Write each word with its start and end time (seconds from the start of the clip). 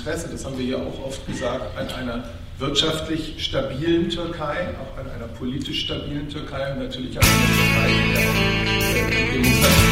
Interesse, 0.00 0.28
das 0.32 0.44
haben 0.46 0.58
wir 0.58 0.64
ja 0.64 0.78
auch 0.78 1.06
oft 1.06 1.26
gesagt, 1.26 1.76
an 1.76 1.88
einer 1.88 2.24
wirtschaftlich 2.58 3.34
stabilen 3.44 4.08
Türkei, 4.08 4.68
auch 4.80 4.96
an 4.98 5.10
einer 5.10 5.28
politisch 5.28 5.84
stabilen 5.84 6.26
Türkei 6.26 6.72
und 6.72 6.78
natürlich 6.78 7.18
an 7.18 7.24
einer 7.24 7.32
Türkei, 7.46 7.90
in 7.90 8.14
der 8.14 8.30
auch 8.30 9.42
Demokratie 9.42 9.90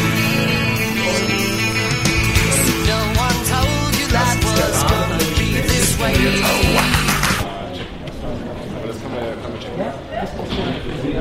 das 4.10 4.34
ist 4.34 4.56
der 4.56 4.70
Rahmen, 4.96 5.20
in 5.20 5.34
dem 5.36 5.52
wir 5.52 5.68
jetzt 5.68 6.42
auch 6.42 6.64
aber 8.76 8.86
das 8.86 8.96
kann 9.02 9.10
man 9.12 9.20
ja 9.20 9.32
kann 9.42 9.50
man 9.52 9.60
checken. 9.60 9.78
Ja, 9.78 9.92
das 10.20 10.30
ist. 10.30 10.38
Ich 10.38 11.12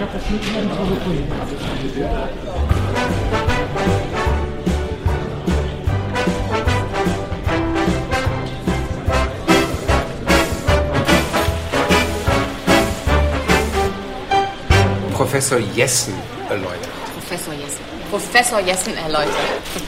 habe 0.00 0.12
das 0.12 0.24
nicht 0.30 0.46
mehr 0.52 0.62
so 0.62 0.84
gefunden. 0.94 1.26
Professor 15.46 15.76
Jessen 15.76 16.14
erläutert. 16.48 16.88
Professor 17.14 17.54
Jessen. 17.54 17.84
Professor 18.10 18.60
Jessen 18.60 18.96
erläutert. 18.96 19.32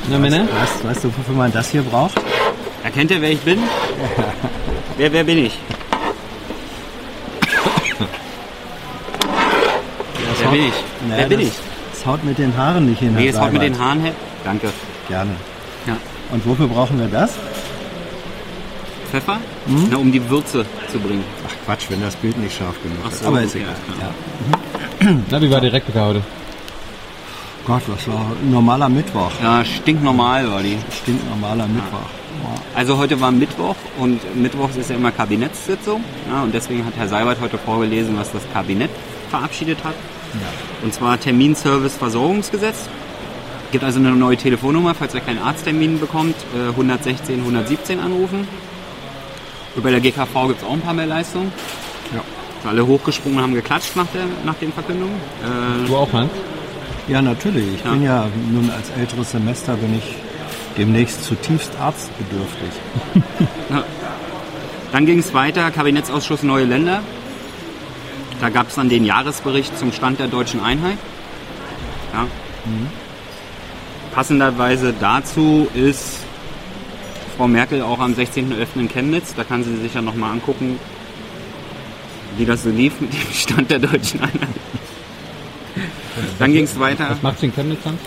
Na 0.09 0.17
Männer, 0.17 0.43
weißt, 0.43 0.85
weißt 0.85 1.03
du, 1.03 1.09
wofür 1.09 1.35
man 1.35 1.51
das 1.51 1.71
hier 1.71 1.83
braucht? 1.83 2.15
Erkennt 2.85 3.11
ihr, 3.11 3.21
wer 3.21 3.33
ich 3.33 3.41
bin? 3.41 3.59
wer, 4.97 5.13
wer 5.13 5.25
bin 5.25 5.39
ich? 5.47 5.59
wer 10.39 10.47
haut, 10.47 10.53
bin 10.53 10.65
ich? 10.69 10.75
Naja, 11.09 11.23
wer 11.23 11.29
bin 11.29 11.41
das, 11.41 11.49
ich? 11.49 11.55
Das 11.93 12.07
haut 12.07 12.23
mit 12.23 12.39
den 12.39 12.57
Haaren 12.57 12.89
nicht 12.89 13.01
hin. 13.01 13.15
Nee, 13.17 13.27
es 13.27 13.41
haut 13.41 13.53
mit 13.53 13.63
den 13.63 13.77
Haaren 13.77 14.01
her. 14.01 14.13
Danke. 14.45 14.69
Gerne. 15.09 15.33
Ja. 15.89 15.97
Und 16.31 16.47
wofür 16.47 16.69
brauchen 16.69 17.01
wir 17.01 17.09
das? 17.09 17.33
Pfeffer? 19.11 19.41
Na, 19.91 19.97
um 19.97 20.13
die 20.13 20.31
Würze 20.31 20.65
zu 20.93 21.01
bringen. 21.01 21.25
Ach 21.49 21.67
Quatsch, 21.67 21.87
wenn 21.89 22.01
das 22.01 22.15
Bild 22.15 22.39
nicht 22.39 22.57
scharf 22.57 22.81
genug 22.81 22.99
Ach 23.05 23.11
ist. 23.11 23.23
so, 23.23 23.27
Aber 23.27 23.43
ist 23.43 23.57
okay, 23.57 23.65
egal. 23.65 23.75
alles 23.89 24.01
Ja. 24.53 24.59
Na, 25.31 25.41
wie 25.41 25.51
war 25.51 25.61
die 25.61 25.69
Rektika 25.69 26.07
heute? 26.07 26.23
Gott, 27.67 27.83
was 27.87 28.09
war 28.09 28.27
ein 28.43 28.51
normaler 28.51 28.89
Mittwoch. 28.89 29.31
Ja, 29.43 29.65
stinknormal 29.65 30.51
war 30.51 30.63
die. 30.63 30.79
Stinknormaler 31.03 31.67
Mittwoch. 31.67 32.09
Ja. 32.43 32.55
Also 32.75 32.97
heute 32.97 33.21
war 33.21 33.31
Mittwoch 33.31 33.77
und 33.99 34.21
Mittwochs 34.37 34.77
ist 34.77 34.91
ja 34.91 34.97
immer 34.97 35.13
Kabinettssitzung. 35.13 36.03
Ja, 36.31 36.43
und 36.43 36.55
deswegen 36.55 36.85
hat 36.85 36.95
Herr 36.97 37.09
Seibert 37.09 37.41
heute 37.41 37.59
vorgelesen, 37.59 38.17
was 38.19 38.33
das 38.33 38.43
Kabinett 38.53 38.91
verabschiedet 39.31 39.79
hat. 39.85 39.95
Und 40.83 40.95
zwar 40.95 41.19
Terminservice 41.19 41.97
Versorgungsgesetz. 41.97 42.89
Gibt 43.73 43.85
also 43.85 43.99
eine 43.99 44.13
neue 44.13 44.37
Telefonnummer, 44.37 44.95
falls 44.95 45.15
ihr 45.15 45.21
keinen 45.21 45.43
Arzttermin 45.43 46.01
bekommt, 46.01 46.37
äh, 46.55 46.71
116 46.71 47.41
117 47.41 48.01
anrufen. 48.01 48.49
Und 49.75 49.83
bei 49.83 49.91
der 49.91 50.01
GKV 50.01 50.49
gibt 50.49 50.63
es 50.63 50.67
auch 50.67 50.73
ein 50.73 50.81
paar 50.81 50.95
mehr 50.95 51.07
Leistungen. 51.07 51.53
Ja. 52.15 52.23
Alle 52.65 52.87
hochgesprungen 52.87 53.41
haben 53.41 53.55
geklatscht 53.55 53.95
nach, 53.97 54.07
der, 54.15 54.25
nach 54.45 54.55
den 54.55 54.73
Verkündungen. 54.73 55.15
Äh, 55.15 55.87
Du 55.87 55.97
auch, 55.97 56.13
Hans? 56.13 56.31
ja, 57.07 57.23
natürlich. 57.23 57.67
Ich 57.77 57.85
Ja. 57.85 57.91
bin 57.93 58.03
ja 58.03 58.27
nun 58.51 58.71
als 58.71 58.91
älteres 58.99 59.31
Semester 59.31 59.75
bin 59.75 59.97
ich 59.97 60.15
demnächst 60.77 61.25
zutiefst 61.25 61.73
arztbedürftig. 61.81 62.71
Ja. 63.71 63.85
Dann 64.93 65.05
ging 65.05 65.19
es 65.19 65.35
weiter, 65.35 65.71
Kabinettsausschuss 65.71 66.43
Neue 66.43 66.65
Länder. 66.65 67.03
Da 68.41 68.49
gab 68.49 68.69
es 68.69 68.77
dann 68.77 68.89
den 68.89 69.05
Jahresbericht 69.05 69.79
zum 69.79 69.93
Stand 69.93 70.19
der 70.21 70.29
deutschen 70.29 70.61
Einheit. 70.63 70.97
Ja. 72.15 72.27
Passenderweise 74.15 74.95
dazu 74.99 75.69
ist 75.75 76.21
Frau 77.37 77.47
Merkel 77.47 77.83
auch 77.83 77.99
am 78.01 78.15
16.11. 78.15 78.81
in 78.81 78.89
Chemnitz. 78.89 79.35
Da 79.35 79.45
kann 79.45 79.63
sie 79.63 79.77
sich 79.77 79.93
ja 79.95 80.01
nochmal 80.03 80.33
angucken, 80.33 80.79
wie 82.39 82.47
das 82.47 82.63
so 82.63 82.71
lief 82.71 83.01
mit 83.01 83.13
dem 83.13 83.33
Stand 83.33 83.71
der 83.71 83.81
deutschen 83.81 84.21
Einheit. 84.21 84.49
Dann 86.39 86.53
ging 86.53 86.65
es 86.65 86.79
weiter. 86.79 87.11
Was 87.11 87.23
macht 87.23 87.41
sie 87.41 87.47
in 87.47 87.55
Chemnitz, 87.55 87.85
Hans? 87.85 88.01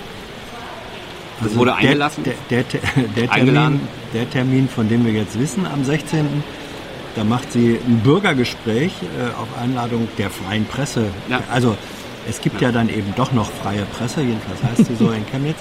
Das 1.42 1.56
wurde 1.56 1.76
eingelassen. 1.76 2.24
Der, 2.24 2.34
der, 2.50 2.64
der, 2.64 2.82
der, 2.96 3.06
Termin, 3.14 3.30
Eingeladen. 3.30 3.80
der 4.14 4.30
Termin, 4.30 4.70
von 4.70 4.88
dem 4.88 5.06
wir 5.06 5.14
jetzt 5.14 5.40
wissen, 5.40 5.66
am 5.66 5.84
16. 5.84 6.26
Da 7.16 7.24
macht 7.24 7.52
sie 7.52 7.78
ein 7.86 8.00
Bürgergespräch 8.00 8.94
äh, 9.02 9.40
auf 9.40 9.48
Einladung 9.62 10.08
der 10.18 10.30
freien 10.30 10.66
Presse. 10.66 11.08
Ja. 11.30 11.42
Also 11.52 11.76
es 12.30 12.40
gibt 12.40 12.62
ja. 12.62 12.72
dann 12.72 12.90
eben 12.90 13.14
doch 13.18 13.34
noch 13.34 13.52
freie 13.52 13.84
Presse, 13.98 14.22
jedenfalls 14.22 14.64
heißt 14.64 14.86
sie 14.86 14.96
so 14.96 15.12
in 15.12 15.26
Chemnitz. 15.26 15.58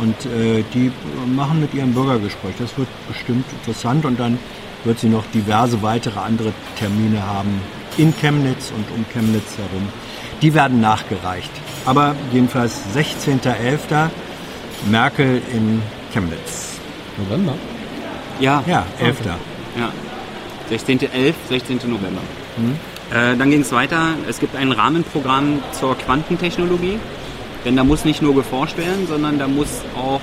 Und 0.00 0.14
äh, 0.26 0.62
die 0.74 0.92
machen 1.34 1.60
mit 1.60 1.74
ihrem 1.74 1.92
Bürgergespräch. 1.92 2.54
Das 2.58 2.76
wird 2.78 2.88
bestimmt 3.08 3.44
interessant 3.60 4.04
und 4.04 4.20
dann 4.20 4.38
wird 4.84 4.98
sie 4.98 5.08
noch 5.08 5.24
diverse 5.34 5.82
weitere 5.82 6.20
andere 6.20 6.52
Termine 6.78 7.24
haben 7.26 7.60
in 7.96 8.14
Chemnitz 8.16 8.70
und 8.70 8.84
um 8.96 9.04
Chemnitz 9.12 9.56
herum. 9.56 9.88
Die 10.40 10.54
werden 10.54 10.80
nachgereicht. 10.80 11.50
Aber 11.84 12.14
jedenfalls 12.32 12.80
16.11. 12.94 14.10
Merkel 14.90 15.40
in 15.52 15.82
Chemnitz. 16.12 16.78
November. 17.16 17.54
Ja, 18.40 18.62
Ja, 18.66 18.84
11. 18.98 19.18
Ja. 19.76 19.92
16.11., 20.70 21.34
16. 21.48 21.76
November. 21.84 22.20
Äh, 23.12 23.36
dann 23.36 23.50
ging 23.50 23.60
es 23.60 23.72
weiter. 23.72 24.14
Es 24.28 24.40
gibt 24.40 24.56
ein 24.56 24.72
Rahmenprogramm 24.72 25.62
zur 25.78 25.96
Quantentechnologie. 25.98 26.98
Denn 27.64 27.76
da 27.76 27.84
muss 27.84 28.04
nicht 28.04 28.22
nur 28.22 28.34
geforscht 28.34 28.76
werden, 28.76 29.06
sondern 29.06 29.38
da 29.38 29.46
muss 29.46 29.68
auch 29.96 30.20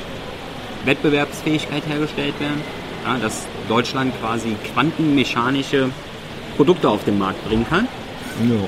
Wettbewerbsfähigkeit 0.86 1.84
hergestellt 1.88 2.40
werden. 2.40 2.62
Ja, 3.06 3.18
dass 3.18 3.46
Deutschland 3.70 4.14
quasi 4.20 4.56
quantenmechanische 4.74 5.90
Produkte 6.60 6.90
auf 6.90 7.06
den 7.06 7.18
Markt 7.18 7.42
bringen 7.48 7.66
kann. 7.70 7.88
Jo. 8.50 8.68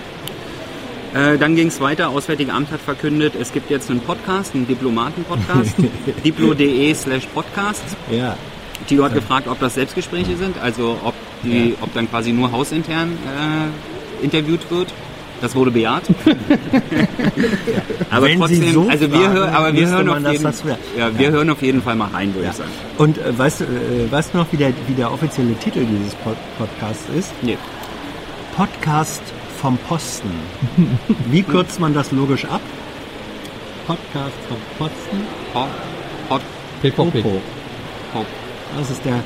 Äh, 1.14 1.38
dann 1.38 1.58
ging 1.58 1.68
es 1.68 1.82
weiter. 1.82 2.08
Auswärtige 2.08 2.54
Amt 2.54 2.72
hat 2.72 2.80
verkündet, 2.80 3.34
es 3.38 3.52
gibt 3.52 3.70
jetzt 3.70 3.90
einen 3.90 4.00
Podcast, 4.00 4.56
einen 4.56 4.66
Diplomaten-Podcast. 4.66 5.76
diplo.de 6.24 6.94
slash 6.94 7.26
podcast. 7.34 7.84
Ja. 8.10 8.38
Tilo 8.88 9.04
hat 9.04 9.14
gefragt, 9.14 9.50
ob 9.50 9.60
das 9.60 9.74
Selbstgespräche 9.74 10.38
sind, 10.38 10.58
also 10.58 11.00
ob, 11.04 11.14
die, 11.44 11.76
ob 11.82 11.94
dann 11.94 12.10
quasi 12.10 12.32
nur 12.32 12.54
hausintern 12.54 13.10
äh, 13.10 14.24
interviewt 14.24 14.72
wird. 14.72 14.94
Das 15.42 15.56
wurde 15.56 15.72
bejaht. 15.72 16.04
aber 18.12 18.26
Wenn 18.28 18.34
Sie 18.34 18.60
trotzdem, 18.60 18.74
so 18.74 18.88
also 18.90 19.12
wir, 19.12 19.18
fragen, 19.20 19.34
hören, 19.34 19.54
aber 19.56 19.74
wir 19.74 19.88
hören 19.88 20.06
man 20.08 20.26
auf 20.28 20.34
das 20.34 20.64
jeden, 20.64 20.70
wär- 20.70 20.78
ja, 20.98 21.18
wir 21.18 21.32
hören 21.32 21.50
auf 21.50 21.62
jeden 21.64 21.82
Fall 21.82 21.96
mal 21.96 22.10
rein, 22.10 22.34
würde 22.36 22.46
ja. 22.46 22.52
ich 22.52 22.58
sagen. 22.58 22.70
Und 23.00 23.18
äh, 23.18 23.38
weißt, 23.38 23.62
du, 23.62 23.64
äh, 23.64 24.12
weißt 24.12 24.34
du 24.34 24.38
noch, 24.38 24.48
wie 24.52 24.58
der, 24.58 24.72
wie 24.88 24.94
der 24.94 25.12
offizielle 25.12 25.56
Titel 25.56 25.84
dieses 25.86 26.14
Pod 26.16 26.36
Podcasts 26.60 27.06
ist? 27.18 27.32
Nee. 27.42 27.58
Podcast 28.56 29.24
vom 29.60 29.78
Posten. 29.90 30.30
Wie 31.28 31.42
kürzt 31.52 31.80
man 31.80 31.94
das 31.94 32.12
logisch 32.12 32.46
ab? 32.46 32.62
Podcast 33.88 34.36
vom 34.48 34.58
Posten. 34.78 35.22
Hot, 35.56 35.68
hot, 36.30 36.42
PvP. 36.82 37.22
Popo. 37.22 37.42
Das 38.78 38.90
ist 38.92 39.04
der, 39.04 39.24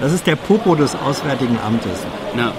das 0.00 0.12
ist 0.12 0.26
der 0.26 0.36
Popo 0.36 0.74
des 0.74 0.96
Auswärtigen 0.96 1.56
Amtes. 1.64 2.00
Ja. 2.36 2.48
Äh, 2.48 2.52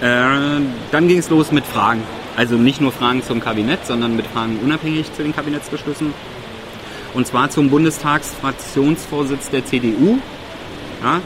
dann 0.00 1.08
ging 1.08 1.18
es 1.18 1.30
los 1.30 1.52
mit 1.52 1.64
Fragen. 1.64 2.02
Also 2.36 2.56
nicht 2.56 2.80
nur 2.80 2.92
Fragen 2.92 3.22
zum 3.22 3.40
Kabinett, 3.40 3.86
sondern 3.86 4.14
mit 4.14 4.26
Fragen 4.26 4.58
unabhängig 4.62 5.12
zu 5.14 5.22
den 5.22 5.34
Kabinettsbeschlüssen. 5.34 6.12
Und 7.14 7.26
zwar 7.26 7.48
zum 7.48 7.70
Bundestagsfraktionsvorsitz 7.70 9.48
der 9.50 9.64
CDU. 9.64 10.18
Ja, 11.02 11.20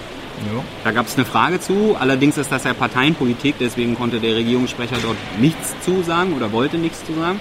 Ja. 0.47 0.63
da 0.85 0.93
gab 0.93 1.07
es 1.07 1.17
eine 1.17 1.25
Frage 1.27 1.61
zu. 1.61 1.97
Allerdings 1.99 2.39
ist 2.39 2.51
das 2.53 2.65
ja 2.65 2.73
Parteienpolitik, 2.73 3.57
deswegen 3.59 3.97
konnte 3.97 4.21
der 4.21 4.37
Regierungssprecher 4.37 4.97
dort 5.03 5.17
nichts 5.39 5.75
zu 5.85 6.03
sagen 6.03 6.33
oder 6.35 6.53
wollte 6.53 6.79
nichts 6.79 7.05
zu 7.05 7.13
sagen. 7.15 7.41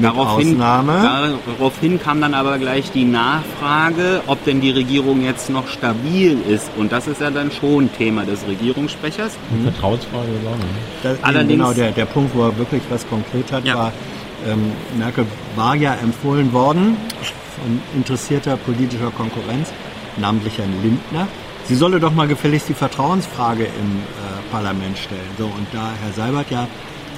Ausnahme? 0.00 1.32
daraufhin 1.58 2.00
kam 2.00 2.20
dann 2.20 2.34
aber 2.34 2.58
gleich 2.58 2.90
die 2.92 3.04
Nachfrage, 3.04 4.22
ob 4.26 4.42
denn 4.44 4.60
die 4.60 4.70
Regierung 4.70 5.22
jetzt 5.22 5.50
noch 5.50 5.68
stabil 5.68 6.38
ist. 6.48 6.70
Und 6.76 6.92
das 6.92 7.06
ist 7.06 7.20
ja 7.20 7.30
dann 7.30 7.50
schon 7.50 7.92
Thema 7.92 8.24
des 8.24 8.46
Regierungssprechers. 8.46 9.36
Vertrauensfrage 9.64 10.28
ist 10.28 10.46
auch 10.46 10.56
nicht. 10.56 10.68
Das, 11.02 11.18
Allerdings- 11.22 11.52
genau, 11.52 11.72
der, 11.72 11.90
der 11.92 12.06
Punkt, 12.06 12.34
wo 12.34 12.44
er 12.44 12.56
wirklich 12.58 12.82
was 12.88 13.06
konkret 13.08 13.52
hat, 13.52 13.64
Ja. 13.64 13.74
war, 13.76 13.92
ähm, 14.48 14.72
Merkel 14.98 15.26
war 15.56 15.74
ja 15.76 15.94
empfohlen 15.94 16.52
worden 16.52 16.96
von 17.60 17.80
interessierter 17.94 18.56
politischer 18.56 19.10
Konkurrenz, 19.10 19.68
namentlich 20.16 20.58
Herrn 20.58 20.72
Lindner. 20.82 21.28
Sie 21.64 21.74
solle 21.76 22.00
doch 22.00 22.12
mal 22.12 22.26
gefälligst 22.26 22.68
die 22.68 22.74
Vertrauensfrage 22.74 23.64
im 23.64 23.68
äh, 23.68 24.50
Parlament 24.50 24.98
stellen. 24.98 25.20
So, 25.38 25.44
und 25.44 25.66
da 25.72 25.90
Herr 26.02 26.12
Seibert 26.12 26.50
ja 26.50 26.66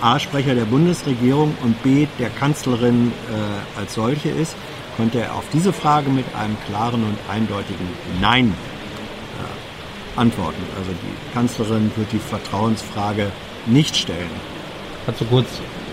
A, 0.04 0.18
Sprecher 0.18 0.54
der 0.54 0.66
Bundesregierung 0.66 1.56
und 1.62 1.82
B, 1.82 2.06
der 2.18 2.28
Kanzlerin 2.28 3.10
äh, 3.30 3.80
als 3.80 3.94
solche 3.94 4.28
ist, 4.28 4.54
konnte 4.98 5.20
er 5.20 5.34
auf 5.34 5.44
diese 5.52 5.72
Frage 5.72 6.10
mit 6.10 6.26
einem 6.38 6.56
klaren 6.68 7.02
und 7.04 7.16
eindeutigen 7.32 7.88
Nein 8.20 8.48
äh, 9.38 10.20
antworten. 10.20 10.62
Also 10.78 10.90
die 10.92 11.32
Kanzlerin 11.34 11.90
wird 11.96 12.12
die 12.12 12.18
Vertrauensfrage 12.18 13.30
nicht 13.64 13.96
stellen. 13.96 14.28
Kannst 15.06 15.22
du 15.22 15.24
kurz, 15.24 15.46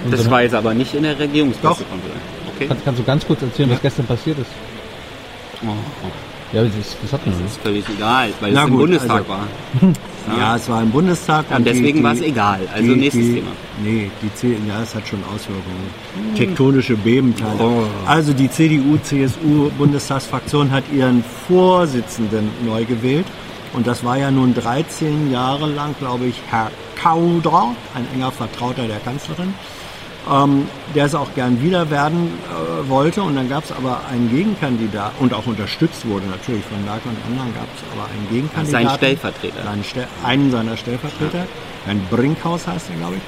Das 0.09 0.29
war 0.29 0.41
jetzt 0.43 0.55
aber 0.55 0.73
nicht 0.73 0.93
in 0.93 1.03
der 1.03 1.17
Regierungspressekonferenz. 1.17 2.19
Okay. 2.53 2.67
kannst, 2.67 2.83
kannst 2.83 2.99
du 2.99 3.03
ganz 3.05 3.25
kurz 3.25 3.41
erzählen, 3.41 3.69
was 3.69 3.81
gestern 3.81 4.05
passiert 4.07 4.39
ist? 4.39 4.51
Oh, 5.63 5.67
oh. 5.69 6.07
Ja, 6.53 6.63
das, 6.65 6.75
ist- 6.75 6.97
das 7.01 7.13
hatten 7.13 7.31
wir. 7.31 7.43
Das 7.43 7.51
ist 7.53 7.61
völlig 7.61 7.85
egal, 7.87 8.29
weil 8.41 8.51
Na 8.51 8.61
es 8.63 8.67
im 8.67 8.71
gut, 8.73 8.81
Bundestag 8.81 9.11
also- 9.21 9.29
war. 9.29 9.47
Ja, 10.37 10.55
es 10.55 10.69
war 10.69 10.81
im 10.83 10.91
Bundestag. 10.91 11.45
Ja, 11.49 11.57
und 11.57 11.65
deswegen 11.65 11.97
die- 11.99 12.03
war 12.03 12.13
es 12.13 12.21
egal. 12.21 12.59
Also 12.73 12.93
die, 12.93 12.99
nächstes 12.99 13.25
Thema. 13.25 13.51
Nee, 13.83 14.09
die 14.21 14.33
C 14.35 14.55
ja, 14.67 14.81
es 14.83 14.93
hat 14.95 15.07
schon 15.07 15.19
Auswirkungen. 15.33 15.89
Tektonische 16.35 16.95
Bebenteile. 16.95 17.59
Oh. 17.59 17.83
Also 18.05 18.31
die 18.33 18.49
CDU-CSU-Bundestagsfraktion 18.49 20.69
hat 20.71 20.83
ihren 20.93 21.23
Vorsitzenden 21.47 22.49
neu 22.65 22.85
gewählt. 22.85 23.25
Und 23.73 23.87
das 23.87 24.03
war 24.03 24.17
ja 24.17 24.29
nun 24.31 24.53
13 24.53 25.31
Jahre 25.31 25.67
lang, 25.69 25.95
glaube 25.97 26.25
ich, 26.25 26.35
Herr 26.49 26.69
Kauder, 27.01 27.73
ein 27.95 28.05
enger 28.13 28.31
Vertrauter 28.31 28.85
der 28.87 28.99
Kanzlerin, 28.99 29.53
ähm, 30.29 30.67
der 30.93 31.05
es 31.05 31.15
auch 31.15 31.33
gern 31.33 31.61
wieder 31.61 31.89
werden 31.89 32.27
äh, 32.27 32.89
wollte. 32.89 33.23
Und 33.23 33.35
dann 33.35 33.49
gab 33.49 33.63
es 33.63 33.71
aber 33.71 34.01
einen 34.09 34.29
Gegenkandidat 34.29 35.13
und 35.19 35.33
auch 35.33 35.45
unterstützt 35.47 36.07
wurde 36.07 36.25
natürlich 36.27 36.63
von 36.65 36.83
Merkel 36.83 37.11
und 37.11 37.17
anderen, 37.31 37.53
gab 37.53 37.67
es 37.75 37.83
aber 37.93 38.07
einen 38.09 38.29
Gegenkandidaten. 38.29 38.87
Sein 38.87 38.97
Stellvertreter. 38.97 39.63
Seinen 39.63 39.83
Ste 39.83 40.07
einen 40.23 40.51
seiner 40.51 40.77
Stellvertreter, 40.77 41.47
Herrn 41.85 42.01
Brinkhaus 42.09 42.67
heißt 42.67 42.89
er, 42.89 42.97
glaube 42.97 43.15
ich. 43.15 43.21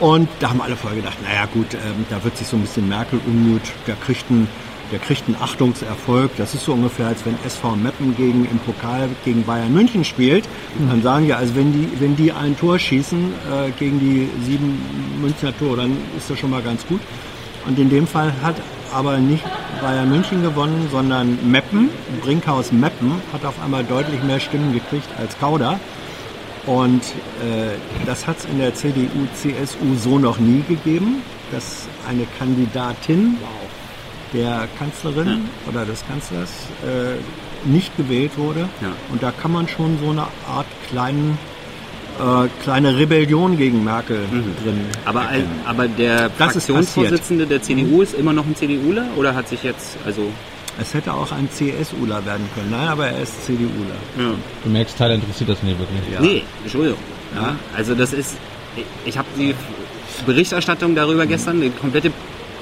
Und 0.00 0.28
da 0.38 0.50
haben 0.50 0.60
alle 0.60 0.76
vorher 0.76 1.00
gedacht, 1.00 1.18
naja 1.22 1.46
gut, 1.52 1.74
ähm, 1.74 2.06
da 2.08 2.22
wird 2.22 2.36
sich 2.36 2.46
so 2.46 2.56
ein 2.56 2.62
bisschen 2.62 2.88
Merkel 2.88 3.20
unmut, 3.26 3.62
der 3.86 3.96
kriegt 3.96 4.30
einen, 4.30 4.48
der 4.90 4.98
kriegt 4.98 5.26
einen 5.26 5.36
Achtungserfolg. 5.40 6.30
Das 6.36 6.54
ist 6.54 6.64
so 6.64 6.72
ungefähr, 6.72 7.08
als 7.08 7.24
wenn 7.26 7.36
SV 7.44 7.76
Meppen 7.76 8.16
gegen, 8.16 8.44
im 8.44 8.58
Pokal 8.58 9.08
gegen 9.24 9.44
Bayern 9.44 9.72
München 9.72 10.04
spielt. 10.04 10.48
Dann 10.78 11.02
sagen 11.02 11.26
wir, 11.26 11.36
also 11.36 11.54
wenn 11.54 11.72
die, 11.72 11.88
wenn 12.00 12.16
die 12.16 12.32
ein 12.32 12.56
Tor 12.56 12.78
schießen 12.78 13.18
äh, 13.18 13.70
gegen 13.78 14.00
die 14.00 14.28
sieben 14.44 14.80
Münchner 15.20 15.56
Tore, 15.56 15.78
dann 15.78 15.96
ist 16.16 16.30
das 16.30 16.38
schon 16.38 16.50
mal 16.50 16.62
ganz 16.62 16.86
gut. 16.86 17.00
Und 17.66 17.78
in 17.78 17.90
dem 17.90 18.06
Fall 18.06 18.32
hat 18.42 18.56
aber 18.92 19.18
nicht 19.18 19.44
Bayern 19.80 20.08
München 20.08 20.42
gewonnen, 20.42 20.88
sondern 20.90 21.38
Meppen, 21.50 21.90
Brinkhaus 22.22 22.72
Meppen, 22.72 23.12
hat 23.32 23.44
auf 23.44 23.60
einmal 23.62 23.84
deutlich 23.84 24.22
mehr 24.22 24.40
Stimmen 24.40 24.72
gekriegt 24.72 25.08
als 25.18 25.38
Kauder. 25.38 25.78
Und 26.66 27.02
äh, 27.02 27.76
das 28.04 28.26
hat 28.26 28.38
es 28.38 28.44
in 28.44 28.58
der 28.58 28.74
CDU, 28.74 29.26
CSU 29.34 29.94
so 29.98 30.18
noch 30.18 30.38
nie 30.38 30.62
gegeben, 30.68 31.22
dass 31.50 31.86
eine 32.06 32.26
Kandidatin 32.38 33.36
der 34.32 34.68
Kanzlerin 34.78 35.46
oder 35.68 35.84
des 35.84 36.04
Kanzlers 36.06 36.50
äh, 36.84 37.68
nicht 37.68 37.96
gewählt 37.96 38.32
wurde. 38.36 38.60
Ja. 38.80 38.88
Und 39.10 39.22
da 39.22 39.30
kann 39.32 39.52
man 39.52 39.68
schon 39.68 39.98
so 40.02 40.10
eine 40.10 40.22
Art 40.46 40.66
kleinen, 40.88 41.38
äh, 42.20 42.48
kleine 42.62 42.96
Rebellion 42.96 43.56
gegen 43.56 43.82
Merkel 43.84 44.18
drin 44.62 44.80
Aber, 45.04 45.22
erkennen. 45.22 45.60
aber 45.66 45.88
der 45.88 46.28
Das 46.38 46.56
ist 46.56 46.66
Fraktionsvorsitzende 46.66 47.46
der 47.46 47.62
CDU 47.62 48.02
ist 48.02 48.14
immer 48.14 48.32
noch 48.32 48.46
ein 48.46 48.54
CDUler 48.54 49.06
oder 49.16 49.34
hat 49.34 49.48
sich 49.48 49.62
jetzt, 49.62 49.96
also, 50.04 50.22
Es 50.80 50.94
hätte 50.94 51.12
auch 51.12 51.32
ein 51.32 51.48
CSUler 51.50 52.24
werden 52.24 52.48
können. 52.54 52.70
Nein, 52.70 52.86
aber 52.88 53.08
er 53.08 53.22
ist 53.22 53.44
CDUler. 53.46 53.96
ja. 54.18 54.30
Du 54.62 54.70
merkst, 54.70 54.96
Teil 54.96 55.12
interessiert 55.12 55.50
das 55.50 55.62
nicht 55.64 55.76
wirklich. 55.78 55.98
Ja. 56.12 56.20
Nee, 56.20 56.42
Entschuldigung. 56.62 56.98
Ja, 57.34 57.56
also 57.76 57.94
das 57.96 58.12
ist, 58.12 58.36
ich- 58.76 58.84
ich 59.04 59.18
habe 59.18 59.26
die 59.36 59.54
Berichterstattung 60.26 60.94
darüber 60.94 61.26
gestern, 61.26 61.60
der 61.60 61.70
komplette 61.70 62.12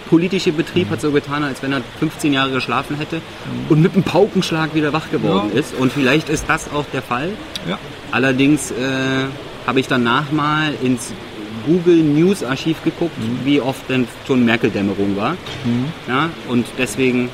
politische 0.08 0.52
Betrieb 0.52 0.90
hat 0.90 1.00
so 1.00 1.10
getan, 1.12 1.42
als 1.44 1.62
wenn 1.62 1.72
er 1.72 1.80
15 1.98 2.32
Jahre 2.32 2.50
geschlafen 2.50 2.96
hätte 2.96 3.20
und 3.68 3.80
mit 3.82 3.94
einem 3.94 4.02
Paukenschlag 4.04 4.74
wieder 4.74 4.92
wach 4.92 5.10
geworden 5.10 5.50
Ja. 5.52 5.60
ist. 5.60 5.74
Und 5.74 5.92
vielleicht 5.92 6.28
ist 6.28 6.44
das 6.48 6.70
auch 6.72 6.84
der 6.92 7.02
Fall. 7.02 7.30
Ja. 7.68 7.78
Allerdings 8.12 8.70
äh, 8.70 8.74
habe 9.66 9.80
ich 9.80 9.88
danach 9.88 10.30
mal 10.32 10.72
ins 10.82 11.12
Google 11.66 11.96
News 12.02 12.44
Archiv 12.44 12.82
geguckt, 12.84 13.16
wie 13.44 13.60
oft 13.60 13.88
denn 13.90 14.06
schon 14.26 14.44
Merkel-Dämmerung 14.44 15.16
war. 15.16 15.36
Ja, 16.06 16.30
und 16.48 16.64
deswegen, 16.78 17.28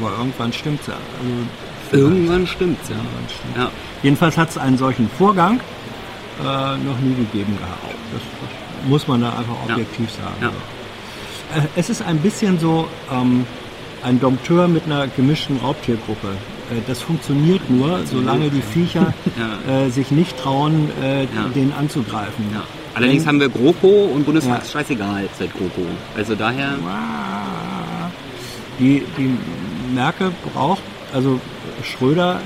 Aber 0.00 0.12
irgendwann 0.18 0.52
stimmt's 0.52 0.86
ja. 0.88 0.94
Also, 1.90 2.04
irgendwann 2.06 2.46
stimmt's 2.46 2.88
ja. 2.90 3.62
ja. 3.62 3.70
Jedenfalls 4.02 4.36
hat 4.36 4.50
es 4.50 4.58
einen 4.58 4.76
solchen 4.76 5.08
Vorgang 5.16 5.60
äh, 6.40 6.44
noch 6.44 6.98
nie 7.00 7.14
gegeben 7.14 7.56
gehabt. 7.58 7.94
Das, 8.12 8.22
das 8.40 8.88
muss 8.88 9.08
man 9.08 9.22
da 9.22 9.30
einfach 9.30 9.56
Ja. 9.68 9.74
objektiv 9.74 10.10
sagen. 10.10 10.34
Ja. 10.42 10.50
Äh, 11.54 11.60
Es 11.76 11.90
ist 11.90 12.02
ein 12.02 12.18
bisschen 12.18 12.58
so 12.58 12.88
ähm, 13.12 13.44
ein 14.02 14.20
Dompteur 14.20 14.68
mit 14.68 14.84
einer 14.86 15.06
gemischten 15.08 15.56
Raubtiergruppe. 15.58 16.28
Äh, 16.70 16.80
Das 16.86 17.02
funktioniert 17.02 17.68
nur, 17.70 18.00
solange 18.06 18.50
die 18.50 18.62
Viecher 18.62 19.12
Ja. 19.68 19.86
äh, 19.86 19.90
sich 19.90 20.10
nicht 20.10 20.38
trauen, 20.38 20.90
äh, 21.02 21.22
Ja. 21.24 21.28
den 21.54 21.72
anzugreifen. 21.72 22.44
Ja. 22.52 22.62
Allerdings 22.94 23.22
Wenn- 23.22 23.28
haben 23.28 23.40
wir 23.40 23.48
GroKo 23.48 24.10
und 24.14 24.26
ist 24.36 24.72
scheißegal 24.72 25.28
seit 25.38 25.52
GroKo. 25.52 25.86
Also 26.16 26.34
daher, 26.34 26.74
Die, 28.78 29.02
die 29.18 29.30
Merkel 29.94 30.32
braucht, 30.52 30.82
also 31.12 31.38
Schröder 31.84 32.40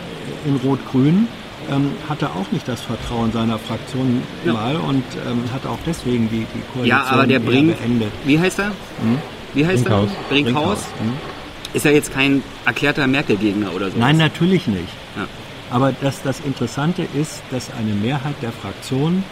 in 0.44 0.56
Rot-Grün 0.56 1.28
ähm, 1.70 1.90
hatte 2.08 2.28
auch 2.30 2.50
nicht 2.52 2.66
das 2.68 2.80
Vertrauen 2.82 3.32
seiner 3.32 3.58
Fraktion 3.58 4.22
Ja. 4.44 4.52
mal 4.52 4.76
und 4.76 5.04
ähm, 5.26 5.42
hat 5.52 5.66
auch 5.66 5.78
deswegen 5.86 6.28
die, 6.30 6.46
die 6.54 6.62
Koalition 6.72 6.86
ja, 6.86 7.04
aber 7.04 7.26
der 7.26 7.38
Brink, 7.40 7.78
beendet. 7.78 8.12
wie 8.24 8.38
heißt 8.38 8.58
er? 8.60 8.70
Wie 9.54 9.66
heißt 9.66 9.84
Brinkhaus. 9.84 10.08
er? 10.10 10.28
Brinkhaus. 10.34 10.78
Ist 11.74 11.84
ja 11.84 11.90
jetzt 11.90 12.12
kein 12.12 12.42
erklärter 12.64 13.06
Merkel-Gegner 13.06 13.74
oder 13.74 13.90
so. 13.90 13.98
Nein, 13.98 14.16
natürlich 14.16 14.66
nicht. 14.66 14.88
Ja. 15.16 15.26
Aber 15.70 15.92
das, 16.00 16.22
das 16.22 16.40
Interessante 16.40 17.06
ist, 17.20 17.42
dass 17.50 17.70
eine 17.78 17.92
Mehrheit 17.92 18.34
der 18.40 18.52
Fraktion 18.52 19.24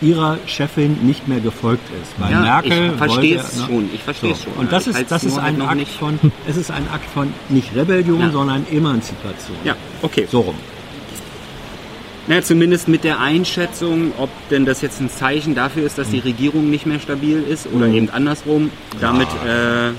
ihrer 0.00 0.38
Chefin 0.46 0.98
nicht 1.06 1.28
mehr 1.28 1.40
gefolgt 1.40 1.84
ist. 2.02 2.12
Weil 2.18 2.32
Ja, 2.32 2.40
Merkel 2.40 2.90
ich 2.92 2.98
verstehe 2.98 3.36
wollte, 3.36 3.48
es 3.48 3.56
ne? 3.58 3.66
schon, 3.66 3.90
ich 3.94 4.02
verstehe 4.02 4.32
es 4.32 4.42
schon. 4.42 4.52
Und 4.54 4.72
das 4.72 4.86
Ich 4.86 4.96
ist, 4.96 5.10
das 5.10 5.22
ist 5.24 5.38
ein 5.38 5.60
Akt 5.62 5.76
nicht- 5.76 5.92
von, 5.98 6.18
es 6.48 6.56
ist 6.56 6.70
ein 6.70 6.86
Akt 6.92 7.08
von 7.12 7.32
nicht 7.50 7.74
Rebellion, 7.74 8.20
Ja. 8.20 8.30
sondern 8.30 8.66
Emanzipation. 8.70 9.56
Ja, 9.64 9.76
okay. 10.02 10.26
So 10.30 10.40
rum. 10.40 10.54
Na, 12.28 12.40
zumindest 12.40 12.86
mit 12.88 13.02
der 13.02 13.18
Einschätzung, 13.20 14.12
ob 14.16 14.30
denn 14.50 14.64
das 14.64 14.80
jetzt 14.80 15.00
ein 15.00 15.10
Zeichen 15.10 15.54
dafür 15.56 15.84
ist, 15.84 15.98
dass 15.98 16.10
die 16.10 16.20
Regierung 16.20 16.70
nicht 16.70 16.86
mehr 16.86 17.00
stabil 17.00 17.42
ist 17.42 17.66
oder 17.72 17.88
Mhm. 17.88 17.94
eben 17.94 18.10
andersrum. 18.10 18.70
Damit 19.00 19.26
äh, 19.44 19.90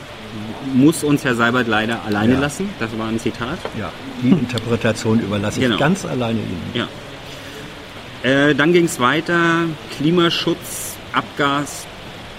muss 0.73 1.03
uns 1.03 1.25
Herr 1.25 1.35
Seibert 1.35 1.67
leider 1.67 1.99
alleine 2.05 2.35
Ja. 2.35 2.39
lassen. 2.39 2.69
Das 2.79 2.97
war 2.97 3.07
ein 3.09 3.19
Zitat. 3.19 3.57
Ja, 3.77 3.91
die 4.21 4.29
Interpretation 4.45 5.19
überlasse 5.19 5.59
ich 5.59 5.65
Genau. 5.65 5.77
ganz 5.77 6.05
alleine 6.05 6.39
Ihnen. 6.39 6.61
Ja. 6.73 6.87
Äh, 8.23 8.55
dann 8.55 8.71
ging 8.71 8.85
es 8.85 8.99
weiter. 9.01 9.65
Klimaschutz, 9.97 10.95
Abgas, 11.11 11.85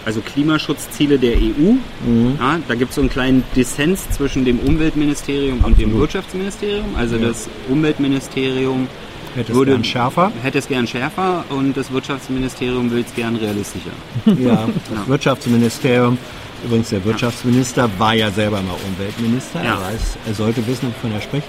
also 0.06 0.22
Klimaschutzziele 0.22 1.19
der 1.19 1.37
EU. 1.37 1.72
Mhm. 2.06 2.37
Ja, 2.40 2.58
da 2.66 2.75
gibt 2.75 2.90
es 2.90 2.94
so 2.94 3.02
einen 3.02 3.10
kleinen 3.10 3.44
Dissens 3.54 4.08
zwischen 4.10 4.46
dem 4.46 4.60
Umweltministerium 4.60 5.60
und 5.62 5.78
dem 5.78 5.92
Wirtschaftsministerium. 5.98 6.94
Also 6.96 7.19
das 7.19 7.48
Umweltministerium 7.69 8.88
Hätte 9.34 9.52
es 9.52 9.58
würde 9.58 9.72
gern 9.72 9.84
schärfer. 9.84 10.32
hätte 10.42 10.58
es 10.58 10.68
gern 10.68 10.87
schärfer 10.87 11.44
und 11.50 11.76
das 11.76 11.90
Wirtschaftsministerium 11.92 12.90
will 12.90 13.04
es 13.06 13.14
gern 13.14 13.37
realistischer. 13.37 13.90
Ja, 14.38 14.68
das 14.94 15.09
Wirtschaftsministerium, 15.09 16.18
übrigens 16.64 16.90
der 16.90 17.04
Wirtschaftsminister 17.04 17.90
war 17.99 18.14
ja 18.14 18.30
selber 18.30 18.62
mal 18.62 18.76
Umweltminister, 18.88 19.62
Ja. 19.64 19.75
er 19.75 19.80
weiß, 19.92 20.00
er 20.26 20.35
sollte 20.35 20.66
wissen, 20.66 20.88
wovon 20.94 21.12
er 21.12 21.20
spricht. 21.20 21.47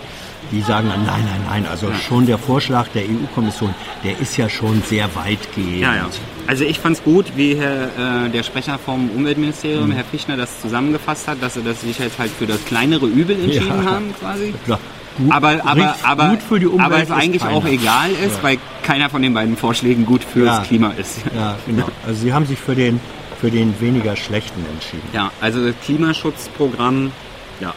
Die 0.51 0.61
sagen 0.61 0.89
dann, 0.89 1.03
nein, 1.07 1.23
nein, 1.25 1.41
nein, 1.49 1.65
also 1.71 1.87
schon 2.07 2.27
der 2.27 2.37
Vorschlag 2.37 2.87
der 2.89 3.01
EU-Kommission, 3.03 3.73
der 4.03 4.19
ist 4.19 4.37
ja 4.37 4.47
schon 4.47 4.83
sehr 4.87 5.09
weitgehend. 5.15 5.79
Ja, 5.81 5.95
ja. 5.95 6.07
Also 6.45 6.63
ich 6.65 6.79
fand 6.79 6.97
es 6.97 7.03
gut, 7.03 7.25
wie 7.35 7.55
Herr, 7.55 8.25
äh, 8.25 8.29
der 8.29 8.43
Sprecher 8.43 8.77
vom 8.77 9.09
Umweltministerium, 9.09 9.87
Mhm. 9.87 9.93
Herr 9.93 10.03
Fischner, 10.05 10.37
das 10.37 10.61
zusammengefasst 10.61 11.27
hat, 11.27 11.41
dass 11.41 11.55
sie 11.55 11.63
das 11.63 11.81
sich 11.81 11.97
jetzt 11.97 12.19
halt 12.19 12.29
für 12.29 12.45
das 12.45 12.63
kleinere 12.65 13.07
Übel 13.07 13.35
entschieden 13.41 13.83
Ja. 13.83 13.91
haben 13.91 14.13
quasi. 14.19 14.53
Ja, 14.67 14.77
gut, 15.17 15.31
Aber, 15.31 15.59
aber, 15.65 15.95
aber, 16.03 16.29
gut 16.29 16.41
für 16.41 16.59
die 16.59 16.67
Umwelt 16.67 16.85
aber 16.85 16.97
es 16.97 17.09
ist 17.09 17.11
eigentlich 17.15 17.41
keiner. 17.41 17.55
auch 17.55 17.65
egal 17.65 18.11
ist, 18.11 18.41
weil 18.43 18.57
keiner 18.83 19.09
von 19.09 19.21
den 19.21 19.33
beiden 19.33 19.57
Vorschlägen 19.57 20.05
gut 20.05 20.23
fürs 20.23 20.47
Ja. 20.57 20.63
Klima 20.63 20.91
ist. 20.97 21.19
Ja, 21.35 21.57
genau. 21.65 21.87
Also 22.05 22.21
sie 22.21 22.33
haben 22.33 22.45
sich 22.45 22.59
für 22.59 22.75
den, 22.75 22.99
für 23.39 23.51
den 23.51 23.79
weniger 23.79 24.15
schlechten 24.15 24.63
entschieden. 24.71 25.07
Ja, 25.13 25.31
also 25.41 25.65
das 25.65 25.75
Klimaschutzprogramm, 25.83 27.11
ja, 27.59 27.73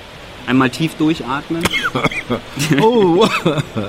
einmal 0.47 0.71
tief 0.71 0.95
durchatmen. 0.97 1.63
Oh, 2.83 3.27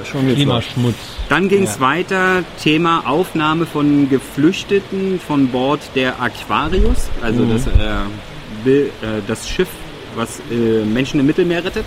schon 0.09 0.21
geht's. 0.25 0.35
Klimaschmutz. 0.35 0.95
Dann 1.27 1.49
ging 1.49 1.63
es 1.63 1.75
Ja. 1.75 1.81
weiter, 1.81 2.43
Thema 2.63 3.03
Aufnahme 3.05 3.65
von 3.65 4.09
Geflüchteten 4.09 5.19
von 5.19 5.47
Bord 5.49 5.81
der 5.95 6.21
Aquarius, 6.21 7.09
also 7.21 7.43
Mhm. 7.43 7.51
das, 7.51 7.67
äh, 7.67 8.71
äh, 8.81 8.89
das 9.27 9.49
Schiff, 9.49 9.67
was 10.15 10.39
äh, 10.51 10.85
Menschen 10.85 11.19
im 11.19 11.25
Mittelmeer 11.25 11.63
rettet. 11.65 11.85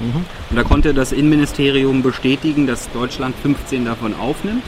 Mhm. 0.00 0.24
Und 0.50 0.56
da 0.56 0.62
konnte 0.62 0.94
das 0.94 1.12
Innenministerium 1.12 2.02
bestätigen, 2.02 2.66
dass 2.66 2.90
Deutschland 2.92 3.34
15 3.42 3.84
davon 3.84 4.14
aufnimmt. 4.14 4.62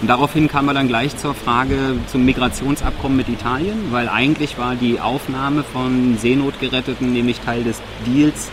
Und 0.00 0.08
daraufhin 0.08 0.46
kam 0.46 0.68
er 0.68 0.74
dann 0.74 0.86
gleich 0.86 1.16
zur 1.16 1.34
Frage 1.34 1.96
zum 2.06 2.24
Migrationsabkommen 2.24 3.16
mit 3.16 3.28
Italien, 3.28 3.88
weil 3.90 4.08
eigentlich 4.08 4.56
war 4.56 4.76
die 4.76 5.00
Aufnahme 5.00 5.64
von 5.64 6.16
Seenotgeretteten 6.18 7.12
nämlich 7.12 7.40
Teil 7.40 7.64
des 7.64 7.80
Deals, 8.06 8.48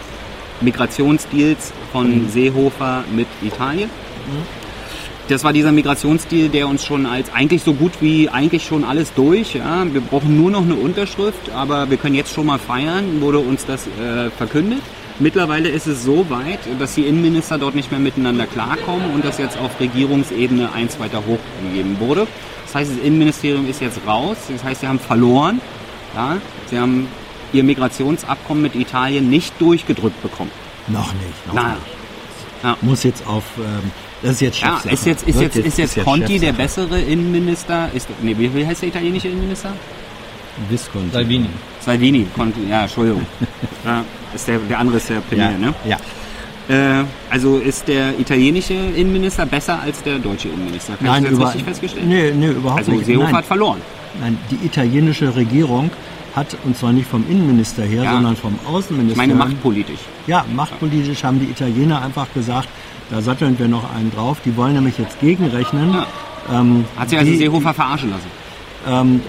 Migrationsdeals 0.62 1.72
von 1.92 2.30
Seehofer 2.30 3.04
mit 3.16 3.28
Italien. 3.44 3.92
Das 5.28 5.44
war 5.44 5.54
dieser 5.54 5.72
Migrationsdeal, 5.72 6.50
der 6.50 6.68
uns 6.68 6.84
schon 6.84 7.06
als 7.06 7.34
eigentlich 7.34 7.64
so 7.64 7.74
gut 7.74 7.94
wie 8.00 8.30
eigentlich 8.30 8.64
schon 8.64 8.84
alles 8.84 9.14
durch. 9.14 9.56
Ja. 9.56 9.86
Wir 9.92 10.02
brauchen 10.02 10.36
nur 10.38 10.50
noch 10.50 10.64
eine 10.64 10.76
Unterschrift, 10.76 11.52
aber 11.54 11.90
wir 11.90 11.98
können 11.98 12.16
jetzt 12.16 12.34
schon 12.34 12.46
mal 12.48 12.60
feiern, 12.60 13.22
wurde 13.22 13.40
uns 13.40 13.66
das 13.66 13.88
äh, 13.88 14.30
verkündet. 14.32 14.82
Mittlerweile 15.20 15.70
ist 15.70 15.88
es 15.88 16.04
so 16.04 16.30
weit, 16.30 16.60
dass 16.80 16.96
die 16.96 17.04
Innenminister 17.04 17.58
dort 17.58 17.74
nicht 17.76 17.90
mehr 17.90 18.00
miteinander 18.02 18.46
klarkommen 18.48 19.12
und 19.14 19.24
das 19.24 19.38
jetzt 19.38 19.58
auf 19.58 19.80
Regierungsebene 19.80 20.74
eins 20.74 21.00
weiter 21.00 21.20
hochgegeben 21.26 22.00
wurde. 22.00 22.28
Das 22.66 22.76
heißt, 22.76 22.92
das 22.92 22.98
Innenministerium 22.98 23.70
ist 23.70 23.80
jetzt 23.82 24.00
raus. 24.06 24.36
Das 24.50 24.64
heißt, 24.64 24.82
sie 24.82 24.88
haben 24.88 25.00
verloren. 25.00 25.62
Ja? 26.16 26.38
Sie 26.70 26.78
haben 26.78 27.08
ihr 27.54 27.64
Migrationsabkommen 27.64 28.62
mit 28.64 28.76
Italien 28.76 29.30
nicht 29.30 29.54
durchgedrückt 29.60 30.22
bekommen. 30.22 30.52
Noch 30.88 31.14
nicht. 31.14 31.48
Noch 31.48 31.54
Na, 31.56 31.70
nicht. 31.70 31.82
Ja. 32.64 32.78
Muss 32.82 33.04
jetzt 33.04 33.26
auf. 33.26 33.44
Ähm, 33.58 33.92
das 34.22 34.34
ist 34.34 34.42
jetzt 34.42 34.60
Ja, 34.60 34.68
Chefsache. 34.74 34.94
ist 34.94 35.06
jetzt, 35.06 35.28
ist 35.28 35.40
Wird 35.40 35.56
jetzt, 35.56 35.66
ist 35.68 35.78
jetzt 35.78 36.04
Conti 36.04 36.40
der 36.40 36.54
Chefsache. 36.54 36.88
bessere 36.88 37.02
Innenminister? 37.02 37.90
Ist, 37.94 38.08
nee, 38.22 38.36
wie, 38.38 38.54
wie 38.54 38.66
heißt 38.66 38.82
der 38.82 38.90
italienische 38.90 39.28
Innenminister? 39.30 39.72
Visconti. 40.70 41.12
Salvini. 41.12 41.50
Salvini, 41.80 42.28
Conti, 42.36 42.62
ja, 42.70 42.84
Entschuldigung. 42.84 43.26
ja, 43.86 44.04
ist 44.36 44.48
der, 44.48 44.60
der 44.60 44.80
andere 44.80 44.98
ist 44.98 45.10
der 45.10 45.20
Premier, 45.22 45.52
Ja, 45.52 45.58
ne? 45.58 45.74
ja. 45.88 45.98
Äh, 46.68 47.04
also 47.30 47.58
ist 47.58 47.88
der 47.88 48.20
italienische 48.20 48.74
Innenminister 48.74 49.46
besser 49.46 49.80
als 49.82 50.02
der 50.04 50.18
deutsche 50.20 50.50
Innenminister? 50.50 50.94
Kann 50.98 51.08
Nein, 51.08 51.24
ich 51.24 51.30
das 51.30 51.38
über, 51.38 51.48
richtig 51.48 51.64
festgestellt? 51.64 52.08
Nee, 52.08 52.32
nee, 52.32 52.48
überhaupt 52.48 52.80
also 52.80 52.92
nicht. 52.92 53.06
Seehofer 53.06 53.26
Nein. 53.28 53.36
hat 53.38 53.46
verloren. 53.46 53.82
Nein, 54.20 54.38
die 54.50 54.66
italienische 54.66 55.36
Regierung 55.36 55.92
hat, 56.36 56.58
und 56.64 56.76
zwar 56.78 56.92
nicht 56.92 57.08
vom 57.08 57.24
Innenminister 57.30 57.84
her, 57.84 58.04
Ja. 58.04 58.14
sondern 58.14 58.36
vom 58.36 58.56
Ich 58.62 58.68
Außenminister. 58.68 59.18
meine 59.18 59.36
machtpolitisch. 59.36 60.00
Ja, 60.28 60.44
machtpolitisch 60.56 61.24
haben 61.24 61.40
die 61.40 61.46
Italiener 61.46 62.02
einfach 62.02 62.28
gesagt, 62.34 62.68
da 63.12 63.22
satteln 63.22 63.58
wir 63.60 63.68
noch 63.68 63.84
einen 63.96 64.12
drauf. 64.12 64.38
Die 64.44 64.58
wollen 64.58 64.74
nämlich 64.74 64.98
jetzt 64.98 65.20
gegenrechnen. 65.22 65.94
Ja. 65.94 66.08
Ähm, 66.60 66.86
Hat 66.98 67.10
sich 67.10 67.20
also 67.20 67.32
die- 67.32 67.38
Seehofer 67.38 67.74
verarschen 67.74 68.10
lassen. 68.10 68.28
Ähm, 68.88 69.22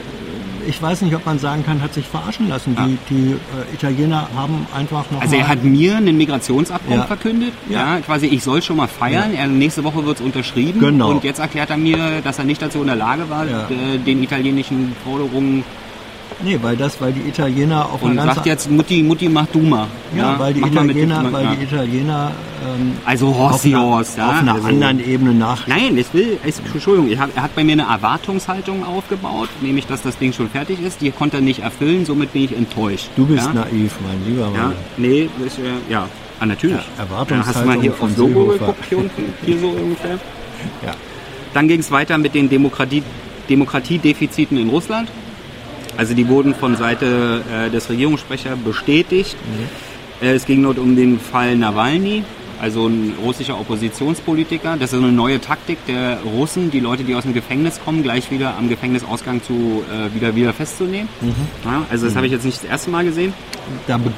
ich 0.69 0.81
weiß 0.81 1.03
nicht, 1.03 1.15
ob 1.15 1.25
man 1.27 1.39
sagen 1.39 1.65
kann, 1.65 1.81
hat 1.83 1.95
sich 1.95 2.07
verarschen 2.07 2.49
lassen. 2.49 2.75
Ja. 2.77 2.87
Die, 2.87 2.99
die 3.11 3.33
äh, 3.33 3.75
Italiener 3.75 4.29
haben 4.37 4.67
einfach 4.75 5.05
noch 5.11 5.21
Also 5.21 5.37
er 5.37 5.49
hat 5.49 5.63
mir 5.65 5.97
ein 5.97 6.17
Migrationsabkommen 6.17 6.99
Ja. 7.01 7.07
verkündet. 7.07 7.53
Ja. 7.69 7.97
Ja. 7.97 8.01
quasi 8.01 8.27
ich 8.27 8.43
soll 8.43 8.63
schon 8.63 8.77
mal 8.77 8.89
feiern. 8.89 9.35
Er, 9.35 9.47
nächste 9.47 9.85
Woche 9.85 10.05
wird 10.05 10.19
es 10.19 10.25
unterschrieben. 10.25 10.81
Genau. 10.81 11.11
Und 11.11 11.25
jetzt 11.25 11.39
erklärt 11.39 11.71
er 11.71 11.77
mir, 11.77 12.21
dass 12.23 12.39
er 12.39 12.45
nicht 12.45 12.61
dazu 12.63 12.81
in 12.81 12.87
der 12.87 12.97
Lage 12.97 13.29
war, 13.31 13.45
den 14.07 14.23
italienischen 14.23 14.95
Forderungen 15.05 15.65
nee, 16.43 16.59
weil 16.63 16.77
das, 16.77 17.01
weil 17.01 17.13
die 17.13 17.29
Italiener 17.29 17.87
auf 17.87 18.03
und 18.03 18.17
sagt 18.17 18.47
jetzt 18.47 18.71
Mutti, 18.71 19.03
Mutti, 19.03 19.29
mach 19.29 19.47
du 19.47 19.61
mal. 19.61 19.87
ja, 20.17 20.39
weil 20.39 20.55
die 20.55 20.61
mach 20.61 20.71
mal 20.71 20.85
mit- 20.85 20.97
Italiener, 20.97 21.23
mach- 21.23 21.33
weil 21.33 21.45
ja. 21.45 21.55
die 21.55 21.63
Italiener 21.65 22.33
ähm, 22.65 22.93
Also 23.05 23.29
auf 23.29 23.39
Horsti 23.39 23.75
einer, 23.75 23.83
Horst, 23.85 24.19
ja. 24.19 24.29
auf 24.29 24.39
einer 24.41 24.55
also, 24.55 24.69
anderen 24.69 25.01
Ebene 25.09 25.33
nach. 25.35 25.67
Nein, 25.67 25.97
es 25.99 26.13
will, 26.15 26.39
es, 26.47 26.61
Entschuldigung, 26.73 27.11
er 27.11 27.19
hat, 27.19 27.31
er 27.37 27.43
hat 27.43 27.55
bei 27.55 27.65
mir 27.65 27.73
eine 27.73 27.83
Erwartungshaltung 27.83 28.85
aufgebaut, 28.85 29.49
nämlich 29.61 29.87
dass 29.87 30.03
das 30.03 30.19
Ding 30.19 30.33
schon 30.33 30.49
fertig 30.51 30.81
ist. 30.83 31.01
Die 31.01 31.11
konnte 31.11 31.37
er 31.39 31.43
nicht 31.43 31.61
erfüllen, 31.61 32.05
somit 32.07 32.33
bin 32.33 32.45
ich 32.45 32.57
enttäuscht. 32.57 33.09
Du 33.17 33.27
bist 33.27 33.47
ja? 33.47 33.53
naiv, 33.53 33.95
mein 34.03 34.25
lieber 34.27 34.51
Ja, 34.55 34.63
Mann. 34.69 34.73
nee, 34.97 35.29
das, 35.43 35.59
äh, 35.59 35.63
ja. 35.91 36.09
Ah, 36.39 36.45
natürlich. 36.47 36.77
Ja, 36.77 37.05
Erwartungshaltung 37.05 37.47
hast 37.47 37.63
du 37.63 37.67
mal 37.67 37.81
hier 37.81 37.93
von 37.93 38.09
aufs 38.11 38.19
Logo 38.19 38.45
geguckt, 38.47 38.85
hier 38.89 38.99
unten, 38.99 39.33
hier 39.45 39.59
so 39.59 39.69
ungefähr. 39.69 40.19
Ja. 40.85 40.93
Dann 41.55 41.69
ging 41.69 41.81
es 41.81 41.91
weiter 41.91 42.19
mit 42.19 42.35
den 42.35 42.49
Demokratie, 42.49 43.03
Demokratiedefiziten 43.49 44.57
in 44.59 44.69
Russland. 44.69 45.09
Also 45.97 46.15
die 46.15 46.29
wurden 46.29 46.55
von 46.55 46.77
Seite 46.77 47.43
äh, 47.53 47.71
des 47.71 47.89
Regierungssprechers 47.89 48.59
bestätigt. 48.65 49.37
Äh, 50.21 50.35
es 50.35 50.45
ging 50.47 50.63
dort 50.63 50.79
um 50.79 50.97
den 50.97 51.19
Fall 51.21 51.57
Nawalny, 51.57 52.23
also 52.61 52.87
ein 52.87 53.15
russischer 53.25 53.59
Oppositionspolitiker. 53.59 54.77
Das 54.79 54.93
ist 54.93 54.99
eine 54.99 55.13
neue 55.13 55.41
Taktik 55.41 55.79
der 55.87 56.19
Russen, 56.23 56.71
die 56.71 56.81
Leute, 56.81 57.05
die 57.05 57.15
aus 57.15 57.23
dem 57.25 57.35
Gefängnis 57.35 57.81
kommen, 57.85 58.03
gleich 58.03 58.31
wieder 58.31 58.57
am 58.59 58.69
Gefängnisausgang 58.69 59.43
zu, 59.43 59.83
äh, 59.91 60.15
wieder, 60.15 60.35
wieder 60.35 60.53
festzunehmen. 60.53 61.09
Ja, 61.65 61.85
also 61.91 62.07
das 62.07 62.17
habe 62.17 62.27
ich 62.27 62.33
jetzt 62.33 62.45
nicht 62.45 62.59
das 62.63 62.65
erste 62.71 62.91
Mal 62.91 63.05
gesehen. 63.05 63.33
Da 63.87 63.99
be 63.99 64.11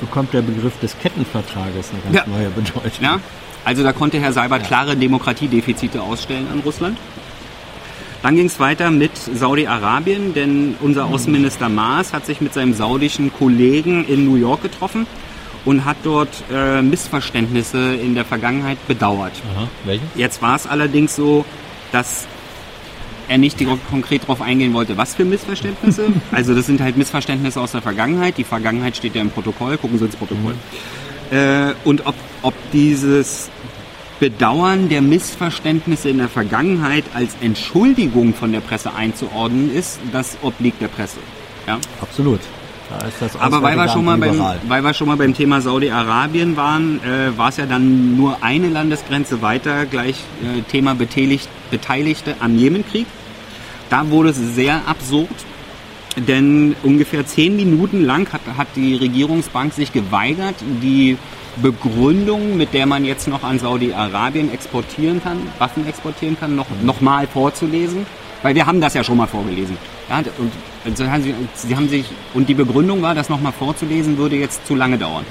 bekommt 0.00 0.34
der 0.34 0.42
Begriff 0.42 0.72
des 0.80 0.98
Kettenvertrages 0.98 1.90
eine 1.92 2.00
ganz 2.02 2.16
Ja. 2.16 2.24
neue 2.26 2.50
Bedeutung. 2.50 2.90
Ja? 3.00 3.20
Also 3.64 3.84
da 3.84 3.92
konnte 3.92 4.18
Herr 4.18 4.32
Seibert 4.32 4.64
klare 4.66 4.96
Demokratiedefizite 4.96 6.02
ausstellen 6.02 6.48
an 6.52 6.58
Russland. 6.64 6.98
Dann 8.22 8.36
ging 8.36 8.46
es 8.46 8.60
weiter 8.60 8.90
mit 8.90 9.16
Saudi-Arabien, 9.16 10.32
denn 10.32 10.76
unser 10.80 11.06
Außenminister 11.06 11.68
Maas 11.68 12.12
hat 12.12 12.24
sich 12.24 12.40
mit 12.40 12.54
seinem 12.54 12.72
saudischen 12.72 13.32
Kollegen 13.32 14.04
in 14.06 14.26
New 14.26 14.36
York 14.36 14.62
getroffen 14.62 15.06
und 15.64 15.84
hat 15.84 15.96
dort 16.04 16.28
äh, 16.52 16.82
Missverständnisse 16.82 17.94
in 17.94 18.14
der 18.14 18.24
Vergangenheit 18.24 18.78
bedauert. 18.86 19.32
Aha, 19.54 19.68
welche? 19.84 20.04
Jetzt 20.14 20.40
war 20.40 20.54
es 20.54 20.66
allerdings 20.66 21.16
so, 21.16 21.44
dass 21.90 22.26
er 23.28 23.38
nicht 23.38 23.58
direkt 23.58 23.88
konkret 23.88 24.22
darauf 24.22 24.40
eingehen 24.40 24.72
wollte, 24.72 24.96
was 24.96 25.14
für 25.14 25.24
Missverständnisse. 25.24 26.08
Also 26.32 26.54
das 26.54 26.66
sind 26.66 26.80
halt 26.80 26.96
Missverständnisse 26.96 27.60
aus 27.60 27.72
der 27.72 27.82
Vergangenheit. 27.82 28.38
Die 28.38 28.44
Vergangenheit 28.44 28.96
steht 28.96 29.14
ja 29.14 29.20
im 29.20 29.30
Protokoll, 29.30 29.78
gucken 29.78 29.98
Sie 29.98 30.04
ins 30.04 30.16
Protokoll. 30.16 30.54
Äh, 31.30 31.74
und 31.84 32.06
ob, 32.06 32.14
ob 32.42 32.54
dieses 32.72 33.50
Bedauern 34.22 34.88
der 34.88 35.02
Missverständnisse 35.02 36.08
in 36.08 36.18
der 36.18 36.28
Vergangenheit 36.28 37.02
als 37.12 37.34
Entschuldigung 37.40 38.34
von 38.34 38.52
der 38.52 38.60
Presse 38.60 38.94
einzuordnen 38.94 39.74
ist, 39.74 39.98
das 40.12 40.38
obliegt 40.42 40.80
der 40.80 40.86
Presse. 40.86 41.18
Ja? 41.66 41.80
Absolut. 42.00 42.38
Aber 43.40 43.62
weil 43.62 43.76
wir, 43.76 43.88
schon 43.88 44.04
mal 44.04 44.16
beim, 44.18 44.38
weil 44.68 44.84
wir 44.84 44.94
schon 44.94 45.08
mal 45.08 45.16
beim 45.16 45.34
Thema 45.34 45.60
Saudi-Arabien 45.60 46.56
waren, 46.56 47.00
äh, 47.02 47.36
war 47.36 47.48
es 47.48 47.56
ja 47.56 47.66
dann 47.66 48.16
nur 48.16 48.44
eine 48.44 48.68
Landesgrenze 48.68 49.42
weiter, 49.42 49.86
gleich 49.86 50.14
äh, 50.44 50.62
Thema 50.70 50.94
beteiligt, 50.94 51.48
Beteiligte 51.72 52.36
am 52.38 52.56
Jemenkrieg. 52.56 53.06
Da 53.90 54.08
wurde 54.08 54.28
es 54.28 54.36
sehr 54.36 54.82
absurd, 54.86 55.34
denn 56.16 56.76
ungefähr 56.84 57.26
zehn 57.26 57.56
Minuten 57.56 58.04
lang 58.04 58.32
hat, 58.32 58.42
hat 58.56 58.68
die 58.76 58.94
Regierungsbank 58.94 59.72
sich 59.72 59.92
geweigert, 59.92 60.54
die 60.80 61.18
Begründung, 61.60 62.56
mit 62.56 62.72
der 62.72 62.86
man 62.86 63.04
jetzt 63.04 63.28
noch 63.28 63.42
an 63.42 63.58
Saudi-Arabien 63.58 64.52
exportieren 64.52 65.22
kann, 65.22 65.38
Waffen 65.58 65.86
exportieren 65.86 66.38
kann, 66.38 66.56
noch, 66.56 66.66
noch 66.82 67.00
mal 67.00 67.26
vorzulesen. 67.26 68.06
Weil 68.42 68.54
wir 68.54 68.66
haben 68.66 68.80
das 68.80 68.94
ja 68.94 69.04
schon 69.04 69.18
mal 69.18 69.28
vorgelesen. 69.28 69.76
Ja, 70.08 70.22
und, 70.38 70.96
sie, 70.96 71.34
sie 71.54 71.76
haben 71.76 71.88
sich, 71.88 72.06
und 72.34 72.48
die 72.48 72.54
Begründung 72.54 73.00
war, 73.02 73.14
das 73.14 73.28
noch 73.28 73.40
mal 73.40 73.52
vorzulesen, 73.52 74.18
würde 74.18 74.36
jetzt 74.36 74.66
zu 74.66 74.74
lange 74.74 74.98
dauern. 74.98 75.24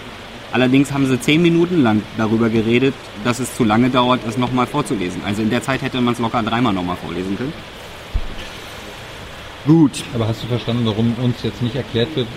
Allerdings 0.54 0.92
haben 0.92 1.06
sie 1.06 1.20
zehn 1.20 1.42
Minuten 1.42 1.82
lang 1.82 2.04
darüber 2.18 2.50
geredet, 2.50 2.94
dass 3.24 3.40
es 3.40 3.56
zu 3.56 3.64
lange 3.64 3.90
dauert, 3.90 4.22
es 4.28 4.38
noch 4.38 4.52
mal 4.52 4.68
vorzulesen. 4.68 5.22
Also 5.26 5.42
in 5.42 5.50
der 5.50 5.64
Zeit 5.64 5.82
hätte 5.82 6.00
man 6.02 6.14
es 6.14 6.20
locker 6.20 6.44
dreimal 6.44 6.74
noch 6.74 6.84
mal 6.84 6.98
vorlesen 6.98 7.38
können. 7.38 7.54
Gut. 9.66 10.04
Aber 10.14 10.28
hast 10.28 10.44
du 10.44 10.48
verstanden, 10.48 10.86
warum 10.86 11.14
uns 11.22 11.44
jetzt 11.44 11.62
nicht 11.62 11.76
erklärt 11.76 12.16
wird, 12.16 12.28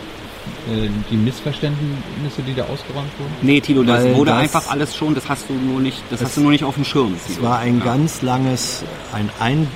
die 1.11 1.17
Missverständnisse, 1.17 2.43
die 2.47 2.55
da 2.55 2.63
ausgeräumt 2.65 3.11
wurden? 3.19 3.33
Nee, 3.43 3.61
Tilo, 3.61 3.83
das 3.83 4.05
Weil 4.05 4.15
wurde 4.17 4.31
das- 4.33 4.41
einfach 4.41 4.71
alles 4.71 4.97
schon, 4.97 5.15
das 5.15 5.29
hast 5.29 5.49
du 5.49 5.55
nur 5.55 5.81
nicht, 5.81 6.03
das 6.11 6.23
hast 6.23 6.37
du 6.37 6.41
nur 6.41 6.51
nicht 6.51 6.65
auf 6.65 6.75
dem 6.75 6.85
Schirm. 6.85 7.15
Es 7.15 7.35
Tilo. 7.37 7.49
war 7.49 7.59
ein 7.59 7.79
Ja. 7.81 7.85
ganz 7.85 8.23
langes, 8.23 8.83
ein, 9.13 9.29
ein, 9.41 9.67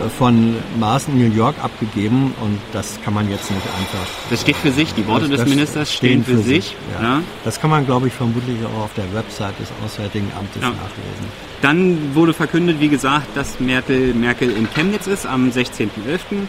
von 0.09 0.55
Maas 0.79 1.07
in 1.07 1.17
New 1.19 1.33
York 1.35 1.55
abgegeben 1.63 2.33
und 2.41 2.59
das 2.73 2.99
kann 3.03 3.13
man 3.13 3.29
jetzt 3.29 3.49
nicht 3.51 3.63
einfach. 3.79 4.07
Das 4.29 4.41
steht 4.41 4.55
für 4.55 4.71
sich, 4.71 4.93
die 4.93 5.05
Worte 5.07 5.27
das- 5.29 5.41
des 5.41 5.49
Ministers 5.49 5.93
stehen 5.93 6.23
für, 6.23 6.37
sich. 6.39 6.75
Ja. 6.99 7.03
Ja. 7.17 7.21
Das 7.43 7.59
kann 7.61 7.69
man, 7.69 7.85
glaube 7.85 8.07
ich, 8.07 8.13
vermutlich 8.13 8.57
auch 8.65 8.83
auf 8.85 8.93
der 8.95 9.11
Website 9.13 9.59
des 9.59 9.69
Auswärtigen 9.85 10.31
Amtes 10.37 10.61
Ja. 10.61 10.69
nachlesen. 10.69 11.25
Dann 11.61 12.15
wurde 12.15 12.33
verkündet, 12.33 12.77
wie 12.79 12.87
gesagt, 12.89 13.27
dass 13.35 13.59
Merkel, 13.59 14.13
Merkel 14.13 14.49
in 14.51 14.67
Chemnitz 14.73 15.07
ist 15.07 15.25
am 15.25 15.51
16.11. 15.51 16.47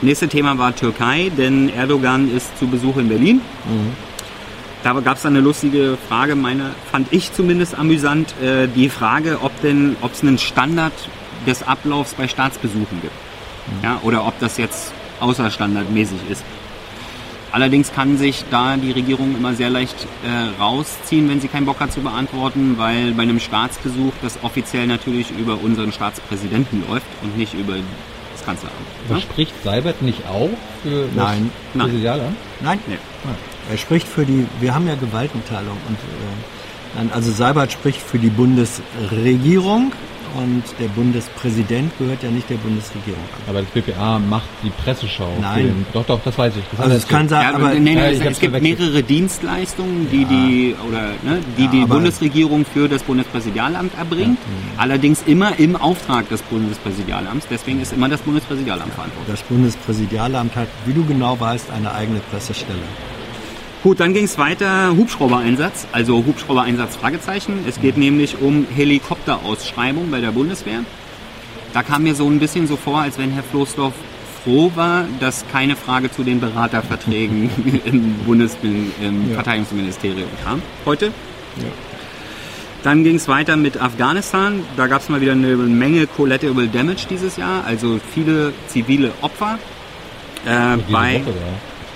Nächste 0.00 0.28
Thema 0.28 0.56
war 0.58 0.74
Türkei, 0.76 1.30
denn 1.36 1.68
Erdogan 1.74 2.30
ist 2.34 2.56
zu 2.58 2.68
Besuch 2.68 2.98
in 2.98 3.08
Berlin. 3.08 3.40
Da 4.84 4.92
gab 5.00 5.16
es 5.16 5.26
eine 5.26 5.40
lustige 5.40 5.98
Frage, 6.08 6.36
meine 6.36 6.70
fand 6.92 7.08
ich 7.12 7.32
zumindest 7.32 7.76
amüsant, 7.76 8.32
äh, 8.40 8.68
die 8.68 8.88
Frage, 8.88 9.38
ob 9.42 9.60
denn, 9.60 9.96
ob 10.02 10.12
es 10.12 10.22
einen 10.22 10.38
Standard 10.38 10.92
des 11.46 11.62
Ablaufs 11.62 12.14
bei 12.14 12.28
Staatsbesuchen 12.28 13.00
gibt, 13.02 13.12
ja, 13.82 13.98
oder 14.02 14.26
ob 14.26 14.38
das 14.40 14.56
jetzt 14.56 14.92
außerstandardmäßig 15.20 16.18
ist. 16.30 16.42
Allerdings 17.50 17.92
kann 17.92 18.18
sich 18.18 18.44
da 18.50 18.76
die 18.76 18.90
Regierung 18.92 19.34
immer 19.34 19.54
sehr 19.54 19.70
leicht 19.70 19.96
äh, 20.22 20.60
rausziehen, 20.62 21.30
wenn 21.30 21.40
sie 21.40 21.48
keinen 21.48 21.64
Bock 21.64 21.80
hat 21.80 21.90
zu 21.92 22.00
beantworten, 22.00 22.74
weil 22.76 23.12
bei 23.12 23.22
einem 23.22 23.40
Staatsbesuch 23.40 24.12
das 24.20 24.38
offiziell 24.42 24.86
natürlich 24.86 25.30
über 25.30 25.58
unseren 25.62 25.90
Staatspräsidenten 25.90 26.84
läuft 26.88 27.06
und 27.22 27.38
nicht 27.38 27.54
über 27.54 27.72
das 28.34 28.44
Kanzleramt. 28.44 28.76
Aber 29.08 29.16
Ja? 29.16 29.22
spricht 29.22 29.54
Seibert 29.64 30.02
nicht 30.02 30.26
auch 30.28 30.50
für 30.82 31.08
Nein. 31.16 31.50
das 31.72 31.74
Nein. 31.74 31.86
Präsidialamt? 31.88 32.36
Nein, 32.60 32.78
Nee. 32.86 32.96
er 33.70 33.78
spricht 33.78 34.06
für 34.06 34.26
die, 34.26 34.46
wir 34.60 34.74
haben 34.74 34.86
ja 34.86 34.94
Gewaltenteilung 34.96 35.78
und 35.88 35.94
äh, 35.94 36.96
nein, 36.98 37.10
also 37.14 37.32
Seibert 37.32 37.72
spricht 37.72 38.02
für 38.02 38.18
die 38.18 38.28
Bundesregierung 38.30 39.92
und 40.36 40.62
der 40.78 40.88
Bundespräsident 40.88 41.92
gehört 41.98 42.22
ja 42.22 42.30
nicht 42.30 42.48
der 42.50 42.56
Bundesregierung 42.56 43.20
an. 43.34 43.42
Aber 43.48 43.62
das 43.62 43.70
BPA 43.70 44.18
macht 44.18 44.48
die 44.62 44.70
Presseschau. 44.70 45.28
Nein. 45.40 45.64
Den, 45.64 45.86
doch, 45.92 46.04
doch, 46.04 46.20
das 46.24 46.36
weiß 46.36 46.54
ich. 46.56 46.62
Das 46.72 46.80
Also 46.80 46.96
es 46.96 47.08
kann 47.08 47.28
sein, 47.28 47.42
Ja, 47.42 47.54
aber 47.54 47.74
nee, 47.74 47.94
nee, 47.94 47.94
Ja, 47.94 48.30
es, 48.30 48.38
gibt 48.40 48.60
mehrere 48.62 49.02
Dienstleistungen, 49.02 50.08
die 50.10 50.24
die 50.24 50.74
oder 50.88 51.02
ne, 51.22 51.40
die, 51.56 51.64
Ja, 51.64 51.70
die 51.70 51.82
aber- 51.82 51.94
Bundesregierung 51.94 52.64
für 52.64 52.88
das 52.88 53.02
Bundespräsidialamt 53.02 53.92
erbringt. 53.98 54.38
Allerdings 54.76 55.22
immer 55.26 55.58
im 55.58 55.76
Auftrag 55.76 56.28
des 56.28 56.42
Bundespräsidialamts. 56.42 57.46
Deswegen 57.50 57.80
ist 57.80 57.92
immer 57.92 58.08
das 58.08 58.20
Bundespräsidialamt 58.20 58.92
verantwortlich. 58.94 59.34
das 59.34 59.42
Bundespräsidialamt 59.42 60.54
hat, 60.56 60.68
wie 60.86 60.92
du 60.92 61.04
genau 61.04 61.38
weißt, 61.38 61.70
eine 61.70 61.92
eigene 61.92 62.20
Pressestelle. 62.30 62.78
Gut, 63.82 64.00
dann 64.00 64.12
ging 64.12 64.24
es 64.24 64.38
weiter. 64.38 64.96
Hubschraubereinsatz, 64.96 65.86
also 65.92 66.24
Hubschraubereinsatz 66.26 66.96
Fragezeichen. 66.96 67.64
Es 67.68 67.80
geht 67.80 67.96
nämlich 67.96 68.40
um 68.40 68.66
Helikopterausschreibung 68.74 70.10
bei 70.10 70.20
der 70.20 70.32
Bundeswehr. 70.32 70.80
Da 71.72 71.82
kam 71.84 72.02
mir 72.02 72.16
so 72.16 72.26
ein 72.26 72.40
bisschen 72.40 72.66
so 72.66 72.76
vor, 72.76 73.00
als 73.00 73.18
wenn 73.18 73.30
Herr 73.30 73.44
Floßdorf 73.44 73.94
froh 74.42 74.72
war, 74.74 75.04
dass 75.20 75.44
keine 75.52 75.76
Frage 75.76 76.10
zu 76.10 76.24
den 76.24 76.40
Beraterverträgen 76.40 77.50
im 77.84 78.14
Bundes 78.26 78.56
im 78.62 79.28
Ja. 79.28 79.34
Verteidigungsministerium 79.34 80.28
kam 80.44 80.60
heute. 80.84 81.12
Dann 82.82 83.04
ging 83.04 83.16
es 83.16 83.28
weiter 83.28 83.56
mit 83.56 83.80
Afghanistan. 83.80 84.60
Da 84.76 84.86
gab 84.86 85.02
es 85.02 85.08
mal 85.08 85.20
wieder 85.20 85.32
eine 85.32 85.56
Menge 85.56 86.06
Collateral 86.06 86.68
Damage 86.68 87.06
dieses 87.08 87.36
Jahr, 87.36 87.64
also 87.64 88.00
viele 88.14 88.52
zivile 88.68 89.12
Opfer. 89.20 89.58
Äh, 90.46 90.78
bei 90.90 91.20
Woche. 91.24 91.34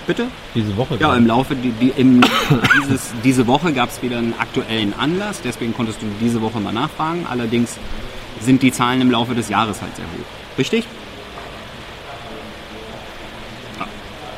Bitte? 0.05 0.27
Diese 0.55 0.75
Woche 0.77 0.97
Ja, 0.99 1.15
im 1.15 1.27
Laufe 1.27 1.55
die, 1.55 1.71
die, 1.71 1.93
im, 1.95 2.21
dieses, 2.81 3.13
diese 3.23 3.47
Woche 3.47 3.73
gab 3.73 3.89
es 3.89 4.01
wieder 4.01 4.17
einen 4.17 4.33
aktuellen 4.37 4.93
Anlass, 4.97 5.41
deswegen 5.43 5.73
konntest 5.73 6.01
du 6.01 6.05
diese 6.21 6.41
Woche 6.41 6.59
mal 6.59 6.73
nachfragen. 6.73 7.25
Allerdings 7.29 7.77
sind 8.41 8.61
die 8.61 8.71
Zahlen 8.71 9.01
im 9.01 9.11
Laufe 9.11 9.35
des 9.35 9.49
Jahres 9.49 9.81
halt 9.81 9.95
sehr 9.95 10.05
hoch. 10.05 10.57
Richtig? 10.57 10.85
Ja. 13.79 13.87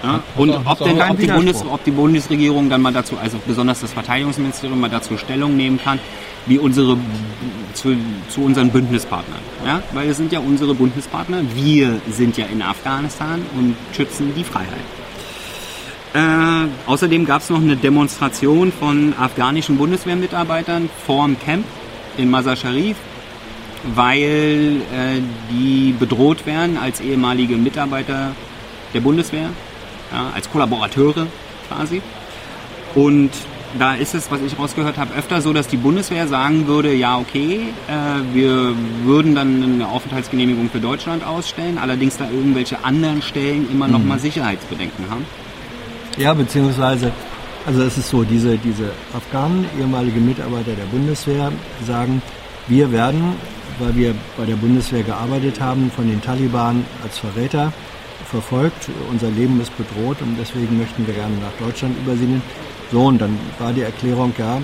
Ja. 0.10 0.24
Und 0.36 0.51
ob, 0.51 0.79
denn, 0.79 1.01
ob, 1.01 1.17
die 1.17 1.27
Bundes, 1.27 1.65
ob 1.65 1.84
die 1.84 1.91
Bundesregierung 1.91 2.69
dann 2.69 2.81
mal 2.81 2.93
dazu, 2.93 3.17
also 3.17 3.39
besonders 3.45 3.81
das 3.81 3.93
Verteidigungsministerium 3.93 4.79
mal 4.79 4.89
dazu 4.89 5.17
Stellung 5.17 5.57
nehmen 5.57 5.79
kann, 5.81 6.00
wie 6.45 6.60
unsere 6.60 6.98
zu, 7.74 7.95
zu 8.29 8.41
unseren 8.41 8.69
Bündnispartnern. 8.69 9.39
Ja? 9.65 9.81
Weil 9.93 10.10
es 10.10 10.17
sind 10.17 10.31
ja 10.31 10.39
unsere 10.39 10.75
Bündnispartner. 10.75 11.41
Wir 11.55 12.00
sind 12.10 12.38
ja 12.38 12.45
in 12.45 12.62
Afghanistan 12.62 13.41
und 13.57 13.75
schützen 13.95 14.34
die 14.36 14.43
Freiheit. 14.43 14.86
Äh, 16.15 16.67
außerdem 16.86 17.25
gab 17.25 17.41
es 17.41 17.50
noch 17.50 17.60
eine 17.60 17.75
Demonstration 17.75 18.72
von 18.72 19.13
afghanischen 19.19 19.77
Bundeswehrmitarbeitern 19.77 20.89
vorm 21.05 21.36
Camp 21.38 21.65
in 22.15 22.29
Mazar 22.29 22.55
Sharif, 22.55 22.95
weil 23.95 24.77
äh, 24.93 25.19
die 25.51 25.93
bedroht 26.00 26.45
werden 26.45 26.77
als 26.77 27.01
ehemalige 27.01 27.57
Mitarbeiter 27.57 28.34
der 28.93 29.01
Bundeswehr, 29.01 29.50
ja, 30.13 30.31
als 30.34 30.50
Kollaborateure 30.50 31.27
quasi. 31.67 32.01
Und 32.93 33.31
da 33.77 33.95
ist 33.95 34.15
es, 34.15 34.31
was 34.31 34.39
ich 34.39 34.57
rausgehört 34.57 34.98
habe, 34.98 35.13
öfter 35.15 35.41
so, 35.41 35.51
dass 35.51 35.67
die 35.67 35.75
Bundeswehr 35.75 36.29
sagen 36.29 36.65
würde, 36.65 36.93
ja 36.93 37.17
okay, 37.17 37.74
äh, 37.89 38.34
wir 38.34 38.74
würden 39.03 39.36
dann 39.36 39.62
eine 39.62 39.89
Aufenthaltsgenehmigung 39.89 40.69
für 40.69 40.79
Deutschland 40.79 41.25
ausstellen, 41.25 41.77
allerdings 41.77 42.15
da 42.15 42.29
irgendwelche 42.29 42.86
anderen 42.86 43.22
Stellen 43.22 43.69
immer 43.69 43.89
noch 43.89 44.01
mal 44.01 44.17
Sicherheitsbedenken 44.17 45.10
haben. 45.10 45.25
Ja, 46.17 46.34
beziehungsweise, 46.34 47.12
also 47.65 47.81
es 47.84 47.98
ist 47.98 48.07
so, 48.07 48.24
diese, 48.24 48.57
diese 48.57 48.91
Afghanen, 49.13 49.65
ehemalige 49.77 50.22
Mitarbeiter 50.22 50.72
der 50.72 50.86
Bundeswehr, 50.86 51.51
sagen, 51.86 52.22
wir 52.67 52.89
werden, 52.93 53.34
weil 53.79 53.95
wir 53.95 54.15
bei 54.38 54.45
der 54.45 54.55
Bundeswehr 54.55 55.03
gearbeitet 55.03 55.60
haben, 55.60 55.91
von 55.93 56.07
den 56.07 56.22
Taliban 56.22 56.86
als 57.03 57.19
Verräter 57.19 57.74
verfolgt. 58.31 58.89
Unser 59.12 59.29
Leben 59.29 59.60
ist 59.60 59.75
bedroht 59.77 60.22
und 60.22 60.38
deswegen 60.39 60.77
möchten 60.77 61.05
wir 61.05 61.13
gerne 61.13 61.36
nach 61.38 61.65
Deutschland 61.65 61.98
übersiedeln. 61.98 62.41
So, 62.93 63.07
und 63.07 63.19
dann 63.19 63.38
war 63.60 63.74
die 63.74 63.81
Erklärung, 63.81 64.34
ja, 64.38 64.62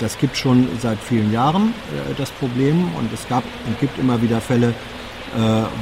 das 0.00 0.16
gibt 0.16 0.38
schon 0.38 0.68
seit 0.80 0.98
vielen 0.98 1.32
Jahren 1.32 1.74
äh, 2.08 2.14
das 2.16 2.30
Problem 2.30 2.88
und 2.98 3.12
es 3.12 3.28
gab 3.28 3.44
und 3.66 3.78
gibt 3.78 3.98
immer 3.98 4.22
wieder 4.22 4.40
Fälle, 4.40 4.72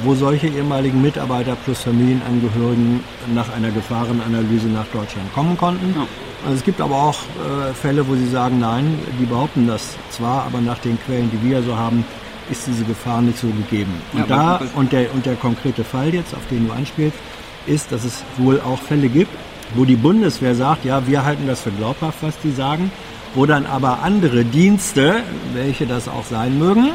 wo 0.05 0.15
solche 0.15 0.47
ehemaligen 0.47 1.03
Mitarbeiter 1.03 1.57
plus 1.65 1.81
Familienangehörigen 1.81 3.01
nach 3.35 3.53
einer 3.53 3.71
Gefahrenanalyse 3.71 4.69
nach 4.69 4.87
Deutschland 4.93 5.33
kommen 5.35 5.57
konnten. 5.57 5.95
Ja. 5.97 6.07
Also 6.45 6.57
es 6.57 6.65
gibt 6.65 6.81
aber 6.81 6.95
auch 6.95 7.19
äh, 7.19 7.75
Fälle, 7.75 8.07
wo 8.09 8.15
sie 8.15 8.29
sagen, 8.29 8.61
nein, 8.61 8.99
die 9.21 9.27
behaupten 9.27 9.67
das 9.67 9.97
zwar, 10.11 10.45
aber 10.45 10.61
nach 10.61 10.79
den 10.79 10.99
Quellen, 11.05 11.31
die 11.31 11.49
wir 11.49 11.63
so 11.63 11.77
haben, 11.77 12.05
ist 12.51 12.67
diese 12.67 12.85
Gefahr 12.85 13.21
nicht 13.23 13.39
so 13.39 13.49
gegeben. 13.49 13.93
Und, 14.13 14.21
Ja, 14.21 14.59
da, 14.59 14.63
und, 14.75 14.93
der, 14.93 15.13
und 15.15 15.27
der 15.27 15.35
konkrete 15.37 15.85
Fall 15.85 16.15
jetzt, 16.15 16.35
auf 16.35 16.47
den 16.51 16.67
du 16.67 16.73
anspielst, 16.73 17.19
ist, 17.67 17.93
dass 17.93 18.05
es 18.05 18.25
wohl 18.39 18.61
auch 18.61 18.79
Fälle 18.81 19.09
gibt, 19.09 19.31
wo 19.75 19.85
die 19.85 19.97
Bundeswehr 19.97 20.55
sagt, 20.55 20.85
ja, 20.85 21.07
wir 21.07 21.25
halten 21.25 21.47
das 21.47 21.61
für 21.61 21.71
glaubhaft, 21.71 22.19
was 22.23 22.39
die 22.41 22.53
sagen, 22.53 22.91
wo 23.35 23.47
dann 23.47 23.67
aber 23.67 24.03
andere 24.03 24.45
Dienste, 24.45 25.23
welche 25.55 25.87
das 25.87 26.09
auch 26.09 26.25
sein 26.25 26.59
mögen, 26.59 26.91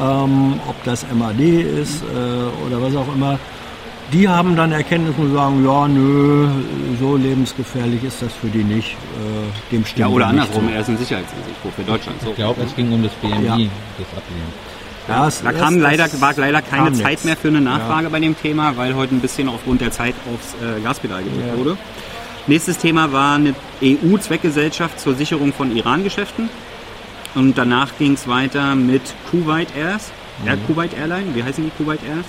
ähm, 0.00 0.60
ob 0.68 0.82
das 0.84 1.04
MAD 1.12 1.40
ist 1.40 2.02
äh, 2.02 2.66
oder 2.66 2.82
was 2.82 2.94
auch 2.96 3.12
immer, 3.14 3.38
die 4.12 4.26
haben 4.28 4.56
dann 4.56 4.72
Erkenntnisse 4.72 5.20
und 5.20 5.34
sagen, 5.34 5.64
ja, 5.66 5.86
nö, 5.86 6.48
so 6.98 7.16
lebensgefährlich 7.16 8.02
ist 8.04 8.22
das 8.22 8.32
für 8.32 8.46
die 8.48 8.64
nicht. 8.64 8.92
Äh, 8.92 9.72
dem 9.72 9.84
stimmen 9.84 10.08
Ja, 10.08 10.14
oder 10.14 10.28
andersrum, 10.28 10.66
zu. 10.68 10.74
er 10.74 10.80
ist 10.80 10.88
ein 10.88 10.96
Sicherheitsrisiko 10.96 11.70
für 11.76 11.82
Deutschland. 11.82 12.20
So. 12.22 12.30
Ich 12.30 12.36
glaube, 12.36 12.62
es 12.62 12.74
ging 12.74 12.90
um 12.92 13.02
das 13.02 13.12
BMI, 13.14 13.44
Ja. 13.44 13.52
das 13.98 14.16
Ablehnen. 14.16 14.68
Ja, 15.08 15.28
Da 15.42 15.52
kam 15.52 15.74
das 15.74 15.82
leider, 15.82 16.20
war 16.20 16.34
leider 16.36 16.60
keine 16.62 16.92
Zeit 16.92 17.10
nix. 17.12 17.24
mehr 17.24 17.36
für 17.36 17.48
eine 17.48 17.60
Nachfrage 17.62 18.10
bei 18.10 18.20
dem 18.20 18.38
Thema, 18.40 18.76
weil 18.76 18.94
heute 18.94 19.14
ein 19.14 19.20
bisschen 19.20 19.48
aufgrund 19.48 19.80
der 19.80 19.90
Zeit 19.90 20.14
aufs 20.34 20.54
äh, 20.62 20.80
Gaspedal 20.82 21.22
gedrückt 21.22 21.46
Ja. 21.48 21.58
wurde. 21.58 21.76
Nächstes 22.46 22.78
Thema 22.78 23.10
war 23.12 23.34
eine 23.36 23.54
EU-Zweckgesellschaft 23.82 25.00
zur 25.00 25.14
Sicherung 25.14 25.52
von 25.52 25.74
Iran-Geschäften. 25.74 26.48
Und 27.38 27.56
danach 27.56 27.96
ging 27.98 28.14
es 28.14 28.26
weiter 28.26 28.74
mit 28.74 29.02
Kuwait 29.30 29.68
Airs, 29.76 30.10
Mhm. 30.44 30.66
Kuwait 30.66 30.92
Airline, 30.96 31.34
wie 31.34 31.42
heißen 31.42 31.64
die 31.64 31.70
Kuwait 31.82 32.00
Airs? 32.02 32.26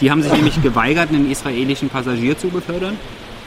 Die 0.00 0.10
haben 0.10 0.22
sich 0.22 0.32
nämlich 0.32 0.62
geweigert, 0.62 1.08
einen 1.08 1.30
israelischen 1.30 1.88
Passagier 1.88 2.38
zu 2.38 2.48
befördern. 2.48 2.96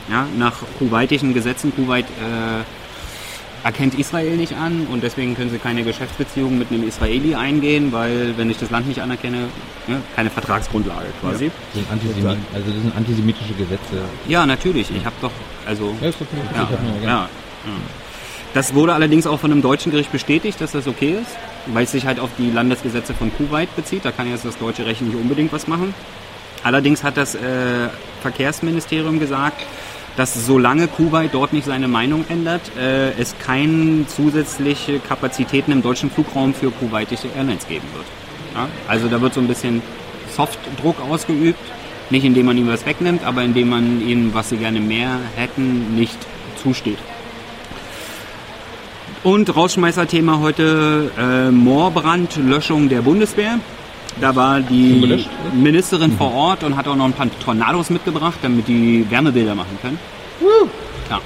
Ja, 0.09 0.25
nach 0.37 0.53
kuwaitischen 0.79 1.33
Gesetzen, 1.33 1.71
Kuwait 1.75 2.05
äh, 2.05 3.65
erkennt 3.65 3.97
Israel 3.97 4.35
nicht 4.37 4.53
an 4.53 4.87
und 4.91 5.03
deswegen 5.03 5.35
können 5.35 5.51
sie 5.51 5.59
keine 5.59 5.83
Geschäftsbeziehungen 5.83 6.57
mit 6.57 6.71
einem 6.71 6.87
Israeli 6.87 7.35
eingehen, 7.35 7.91
weil 7.91 8.33
wenn 8.37 8.49
ich 8.49 8.57
das 8.57 8.71
Land 8.71 8.87
nicht 8.87 9.01
anerkenne, 9.01 9.45
ja, 9.87 9.97
keine 10.15 10.31
Vertragsgrundlage 10.31 11.05
quasi. 11.21 11.51
Das 11.73 11.81
sind 11.81 11.91
Antisemit 11.91 12.37
also 12.53 12.71
das 12.71 12.81
sind 12.81 12.97
antisemitische 12.97 13.53
Gesetze. 13.53 14.01
Ja, 14.27 14.45
natürlich. 14.45 14.89
Ich 14.95 15.05
habe 15.05 15.15
doch, 15.21 15.31
also 15.65 15.95
Ja, 16.01 16.07
ja, 16.61 17.03
ja, 17.03 17.11
ja. 17.11 17.27
Das 18.53 18.73
wurde 18.73 18.93
allerdings 18.93 19.27
auch 19.27 19.39
von 19.39 19.51
einem 19.51 19.61
deutschen 19.61 19.91
Gericht 19.91 20.11
bestätigt, 20.11 20.59
dass 20.59 20.73
das 20.73 20.87
okay 20.87 21.15
ist, 21.21 21.37
weil 21.67 21.85
es 21.85 21.91
sich 21.91 22.05
halt 22.05 22.19
auf 22.19 22.29
die 22.37 22.51
Landesgesetze 22.51 23.13
von 23.13 23.31
Kuwait 23.33 23.73
bezieht. 23.75 24.03
Da 24.03 24.11
kann 24.11 24.29
jetzt 24.29 24.43
das 24.43 24.57
deutsche 24.57 24.85
Recht 24.85 25.01
nicht 25.01 25.15
unbedingt 25.15 25.53
was 25.53 25.67
machen. 25.67 25.93
Allerdings 26.63 27.03
hat 27.03 27.15
das 27.15 27.33
äh, 27.35 27.39
Verkehrsministerium 28.21 29.19
gesagt, 29.19 29.61
dass 30.17 30.45
solange 30.45 30.87
Kuwait 30.87 31.33
dort 31.33 31.53
nicht 31.53 31.65
seine 31.65 31.87
Meinung 31.87 32.25
ändert, 32.27 32.61
äh, 32.77 33.11
es 33.11 33.35
keine 33.39 34.05
zusätzliche 34.07 34.99
Kapazitäten 34.99 35.71
im 35.71 35.81
deutschen 35.81 36.11
Flugraum 36.11 36.53
für 36.53 36.71
kuwaitische 36.71 37.29
Airlines 37.35 37.67
geben 37.67 37.87
wird. 37.93 38.05
Ja? 38.53 38.67
Also 38.87 39.07
da 39.07 39.21
wird 39.21 39.33
so 39.33 39.39
ein 39.39 39.47
bisschen 39.47 39.81
Softdruck 40.35 40.99
ausgeübt, 41.01 41.59
nicht 42.09 42.25
indem 42.25 42.47
man 42.47 42.57
ihm 42.57 42.67
was 42.67 42.85
wegnimmt, 42.85 43.23
aber 43.23 43.43
indem 43.43 43.69
man 43.69 44.05
ihnen, 44.05 44.33
was 44.33 44.49
sie 44.49 44.57
gerne 44.57 44.81
mehr 44.81 45.17
hätten, 45.37 45.95
nicht 45.95 46.17
zusteht. 46.61 46.97
Und 49.23 49.55
Rausschmeißer-Thema 49.55 50.39
heute 50.39 51.11
äh, 51.15 51.51
Moorbrand, 51.51 52.37
Löschung 52.37 52.89
der 52.89 53.03
Bundeswehr. 53.03 53.59
Da 54.19 54.35
war 54.35 54.61
die 54.61 54.99
gelöscht? 54.99 55.29
Ministerin 55.53 56.11
vor 56.17 56.33
Ort 56.33 56.63
und 56.63 56.75
hat 56.75 56.87
auch 56.87 56.95
noch 56.95 57.05
ein 57.05 57.13
paar 57.13 57.27
Tornados 57.39 57.91
mitgebracht, 57.91 58.39
damit 58.41 58.67
die 58.67 59.05
Wärmebilder 59.09 59.53
machen 59.53 59.77
können. 59.81 59.99
Ja. 61.09 61.19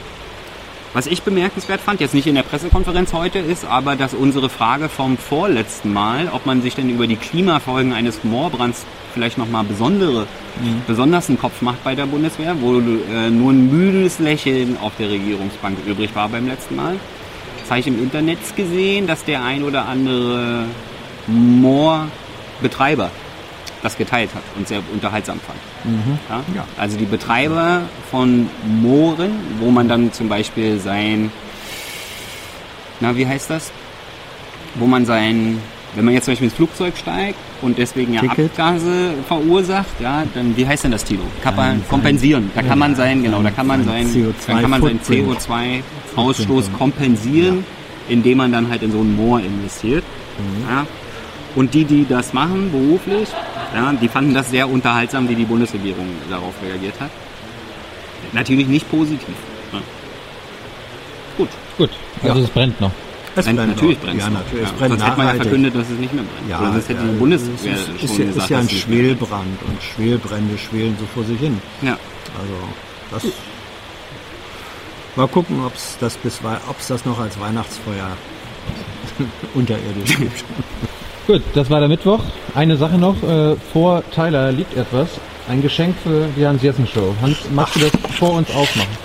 Was 0.93 1.07
ich 1.07 1.23
bemerkenswert 1.23 1.79
fand, 1.79 2.01
jetzt 2.01 2.13
nicht 2.13 2.27
in 2.27 2.35
der 2.35 2.43
Pressekonferenz 2.43 3.13
heute, 3.13 3.39
ist 3.39 3.65
aber, 3.65 3.95
dass 3.95 4.13
unsere 4.13 4.49
Frage 4.49 4.89
vom 4.89 5.17
vorletzten 5.17 5.93
Mal, 5.93 6.29
ob 6.33 6.45
man 6.45 6.61
sich 6.61 6.75
denn 6.75 6.89
über 6.89 7.07
die 7.07 7.15
Klimafolgen 7.15 7.93
eines 7.93 8.23
Moorbrands 8.25 8.85
vielleicht 9.13 9.37
nochmal 9.37 9.63
besondere, 9.63 10.27
besonders 10.85 11.29
einen 11.29 11.39
Kopf 11.39 11.61
macht 11.61 11.83
bei 11.85 11.95
der 11.95 12.05
Bundeswehr, 12.05 12.55
wo 12.59 12.77
äh, 12.79 13.29
nur 13.29 13.51
ein 13.51 13.71
müdes 13.71 14.19
Lächeln 14.19 14.77
auf 14.81 14.93
der 14.99 15.09
Regierungsbank 15.09 15.77
übrig 15.85 16.13
war 16.13 16.27
beim 16.27 16.47
letzten 16.47 16.75
Mal. 16.75 16.97
Das 17.65 17.71
habe 17.71 17.79
ich 17.79 17.87
im 17.87 17.97
Internet 17.97 18.37
gesehen, 18.55 19.07
dass 19.07 19.25
der 19.25 19.43
ein 19.43 19.63
oder 19.63 19.87
andere 19.87 20.65
Moorbetreiber 21.25 23.09
das 23.81 23.97
geteilt 23.97 24.29
hat 24.35 24.43
und 24.55 24.67
sehr 24.67 24.81
unterhaltsam 24.93 25.39
fand. 25.39 25.57
Ja? 26.29 26.43
Ja. 26.55 26.67
Also 26.77 26.95
die 26.95 27.05
Betreiber 27.05 27.81
von 28.11 28.47
Mooren, 28.67 29.31
wo 29.59 29.71
man 29.71 29.89
dann 29.89 30.13
zum 30.13 30.29
Beispiel 30.29 30.79
sein, 30.79 31.31
na 32.99 33.15
wie 33.15 33.25
heißt 33.25 33.49
das? 33.49 33.71
Wo 34.75 34.85
man 34.85 35.07
sein 35.07 35.59
Wenn 35.95 36.05
man 36.05 36.13
jetzt 36.13 36.25
zum 36.25 36.33
Beispiel 36.33 36.47
ins 36.47 36.55
Flugzeug 36.55 36.97
steigt 36.97 37.37
und 37.61 37.77
deswegen 37.77 38.13
ja 38.13 38.21
Ticket. 38.21 38.51
Abgase 38.51 39.13
verursacht, 39.27 39.99
ja, 39.99 40.23
dann 40.33 40.55
wie 40.57 40.67
heißt 40.67 40.83
denn 40.83 40.91
das, 40.91 41.03
Tilo? 41.05 41.23
Kann 41.41 41.55
man 41.55 41.69
Sein- 41.79 41.83
kompensieren. 41.89 42.51
Da 42.53 42.61
kann 42.61 42.77
man 42.79 42.95
sein, 42.95 43.23
genau, 43.23 43.41
da 43.41 43.51
kann 43.51 43.67
man 43.67 43.85
sein 43.85 44.07
dann 44.47 44.61
kann 44.61 44.69
man 44.69 44.81
seinen 44.81 44.99
CO2-Footprint. 44.99 45.83
CO2-Ausstoß 46.15 46.45
Footprint. 46.47 46.77
kompensieren, 46.77 47.65
indem 48.09 48.37
man 48.39 48.51
dann 48.51 48.69
halt 48.69 48.83
in 48.83 48.91
so 48.91 48.99
ein 48.99 49.15
Moor 49.15 49.39
investiert. 49.39 50.03
Mhm. 50.37 50.69
Ja. 50.69 50.85
Und 51.55 51.73
die, 51.73 51.85
die 51.85 52.05
das 52.07 52.33
machen 52.33 52.69
beruflich, 52.71 53.29
ja, 53.73 53.93
die 53.93 54.09
fanden 54.09 54.33
das 54.33 54.49
sehr 54.49 54.69
unterhaltsam, 54.69 55.29
wie 55.29 55.35
die 55.35 55.45
Bundesregierung 55.45 56.07
darauf 56.29 56.53
reagiert 56.61 56.95
hat. 56.99 57.09
Natürlich 58.33 58.67
nicht 58.67 58.89
positiv. 58.91 59.35
Ja. 59.71 59.79
Gut. 61.37 61.49
Gut, 61.77 61.89
also 62.23 62.41
es 62.41 62.49
brennt 62.49 62.79
noch. 62.81 62.91
Es 63.37 63.45
Nein, 63.45 63.55
brennt 63.57 63.75
natürlich 63.75 63.99
brennt 63.99 64.17
es 64.19 64.23
ja, 64.25 64.29
natürlich. 64.29 64.63
Ja, 64.63 64.71
Es 64.71 64.77
brennt 64.79 64.91
sonst 64.91 65.05
hätte 65.07 65.17
man 65.17 65.27
ja 65.27 65.33
verkündet, 65.35 65.75
dass 65.75 65.89
es 65.89 65.99
nicht 65.99 66.13
mehr 66.13 66.23
brennt. 66.23 66.49
Ja, 66.49 66.57
sonst 66.71 66.89
hätte 66.89 67.01
ja, 67.01 67.07
die 67.11 67.17
Bundeswehr 67.17 67.73
es 67.73 67.79
ist, 67.81 67.85
schon 67.87 67.95
ist, 67.95 68.17
ja, 68.17 68.25
gesagt, 68.25 68.43
ist 68.45 68.49
ja 68.49 68.57
ein. 68.59 68.69
Schwelbrand 68.69 69.59
und 69.67 69.83
Schwelbrände 69.83 70.57
schwelen 70.57 70.95
so 70.99 71.05
vor 71.13 71.23
sich 71.25 71.39
hin. 71.39 71.61
Ja. 71.81 71.97
Also 72.39 72.53
das. 73.11 73.23
Mal 75.15 75.27
gucken, 75.27 75.63
ob 75.65 75.73
es 75.75 75.97
das 75.99 76.15
bis 76.17 76.43
Wei- 76.43 76.57
ob's 76.69 76.87
das 76.87 77.05
noch 77.05 77.19
als 77.19 77.39
Weihnachtsfeuer 77.39 78.09
unterirdisch 79.53 80.17
gibt. 80.17 80.43
Gut, 81.27 81.41
das 81.55 81.69
war 81.69 81.79
der 81.79 81.89
Mittwoch. 81.89 82.19
Eine 82.53 82.77
Sache 82.77 82.97
noch, 82.97 83.21
äh, 83.23 83.55
vor 83.73 84.03
Tyler 84.11 84.51
liegt 84.51 84.75
etwas. 84.77 85.07
Ein 85.47 85.61
Geschenk 85.61 85.95
für 86.03 86.27
die 86.37 86.45
Hans-Jessen-Show. 86.45 87.15
Hans, 87.21 87.37
magst 87.51 87.75
du 87.75 87.79
das 87.81 87.91
vor 88.17 88.31
uns 88.33 88.49
aufmachen? 88.51 88.97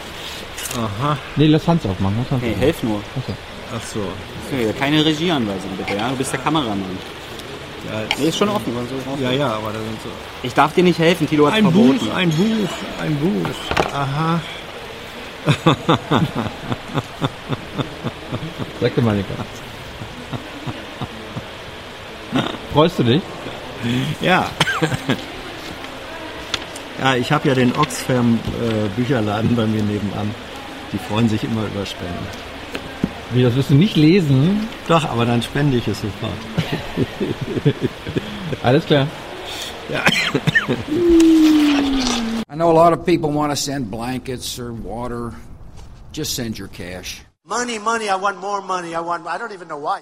Aha. 0.77 1.17
Nee, 1.37 1.47
lass 1.47 1.67
Hans 1.67 1.85
aufmachen. 1.87 2.17
Lass 2.19 2.31
Hans 2.31 2.43
Hey, 2.43 2.51
aufmachen. 2.51 2.63
helf 2.63 2.83
nur. 2.83 2.97
Achso. 3.19 3.33
Ach 3.77 3.81
so. 3.87 4.01
Okay, 4.49 4.73
keine 4.79 5.05
Regieanweisung 5.05 5.71
bitte, 5.77 5.97
ja? 5.97 6.09
Du 6.09 6.17
bist 6.17 6.33
der 6.33 6.41
Kameramann. 6.41 6.99
Ja, 7.87 8.01
Nee, 8.19 8.29
ist 8.29 8.37
schon 8.39 8.49
offen. 8.49 8.73
offen. 8.77 9.23
ja, 9.23 9.31
ja, 9.31 9.47
aber 9.55 9.69
da 9.73 9.79
sind 9.79 10.03
so. 10.03 10.11
Ich 10.43 10.53
darf 10.55 10.75
dir 10.75 10.85
nicht 10.85 10.99
helfen, 10.99 11.29
Tilo 11.29 11.47
hat 11.47 11.55
Ein 11.55 11.63
verboten. 11.65 11.99
Buch, 11.99 12.15
ein 12.15 12.31
Buch, 12.31 12.69
ein 13.01 13.17
Buch. 13.17 13.49
Aha. 13.95 14.41
Sag 18.81 18.95
dir 18.95 19.03
mal, 19.03 19.17
Nika. 19.17 19.29
Freust 22.73 22.99
du 22.99 23.03
dich? 23.05 23.23
Ja. 24.21 24.51
Ja, 27.03 27.15
ich 27.17 27.33
habe 27.33 27.49
ja 27.49 27.55
den 27.55 27.75
Oxfam 27.77 28.39
äh, 28.63 28.89
Bücherladen 28.95 29.57
bei 29.57 29.65
mir 29.67 29.83
nebenan. 29.83 30.35
Die 30.93 30.99
freuen 30.99 31.29
sich 31.31 31.45
immer 31.45 31.63
über 31.65 31.87
Spenden. 31.87 32.27
Wie, 33.33 33.43
das 33.43 33.55
wirst 33.55 33.71
du 33.71 33.75
nicht 33.75 33.97
lesen? 33.97 34.69
Doch, 34.89 35.05
aber 35.05 35.25
dann 35.25 35.41
spende 35.43 35.77
ich 35.77 35.87
es 35.87 36.01
sofort. 36.01 36.33
Alles 38.63 38.85
klar. 38.87 39.07
I 42.49 42.55
know 42.55 42.71
a 42.71 42.73
lot 42.73 42.93
of 42.93 43.05
people 43.05 43.31
want 43.31 43.51
to 43.53 43.57
send 43.57 43.91
blankets 43.91 44.59
or 44.59 44.73
water. 44.73 45.33
Just 46.13 46.35
send 46.35 46.59
your 46.59 46.69
cash. 46.69 47.23
Money, 47.45 47.79
money, 47.79 48.09
I 48.09 48.17
want 48.17 48.39
more 48.39 48.63
money. 48.63 48.95
I 48.95 49.01
want, 49.01 49.27
I 49.27 49.39
don't 49.39 49.53
even 49.53 49.67
know 49.69 49.79
why. 49.79 49.99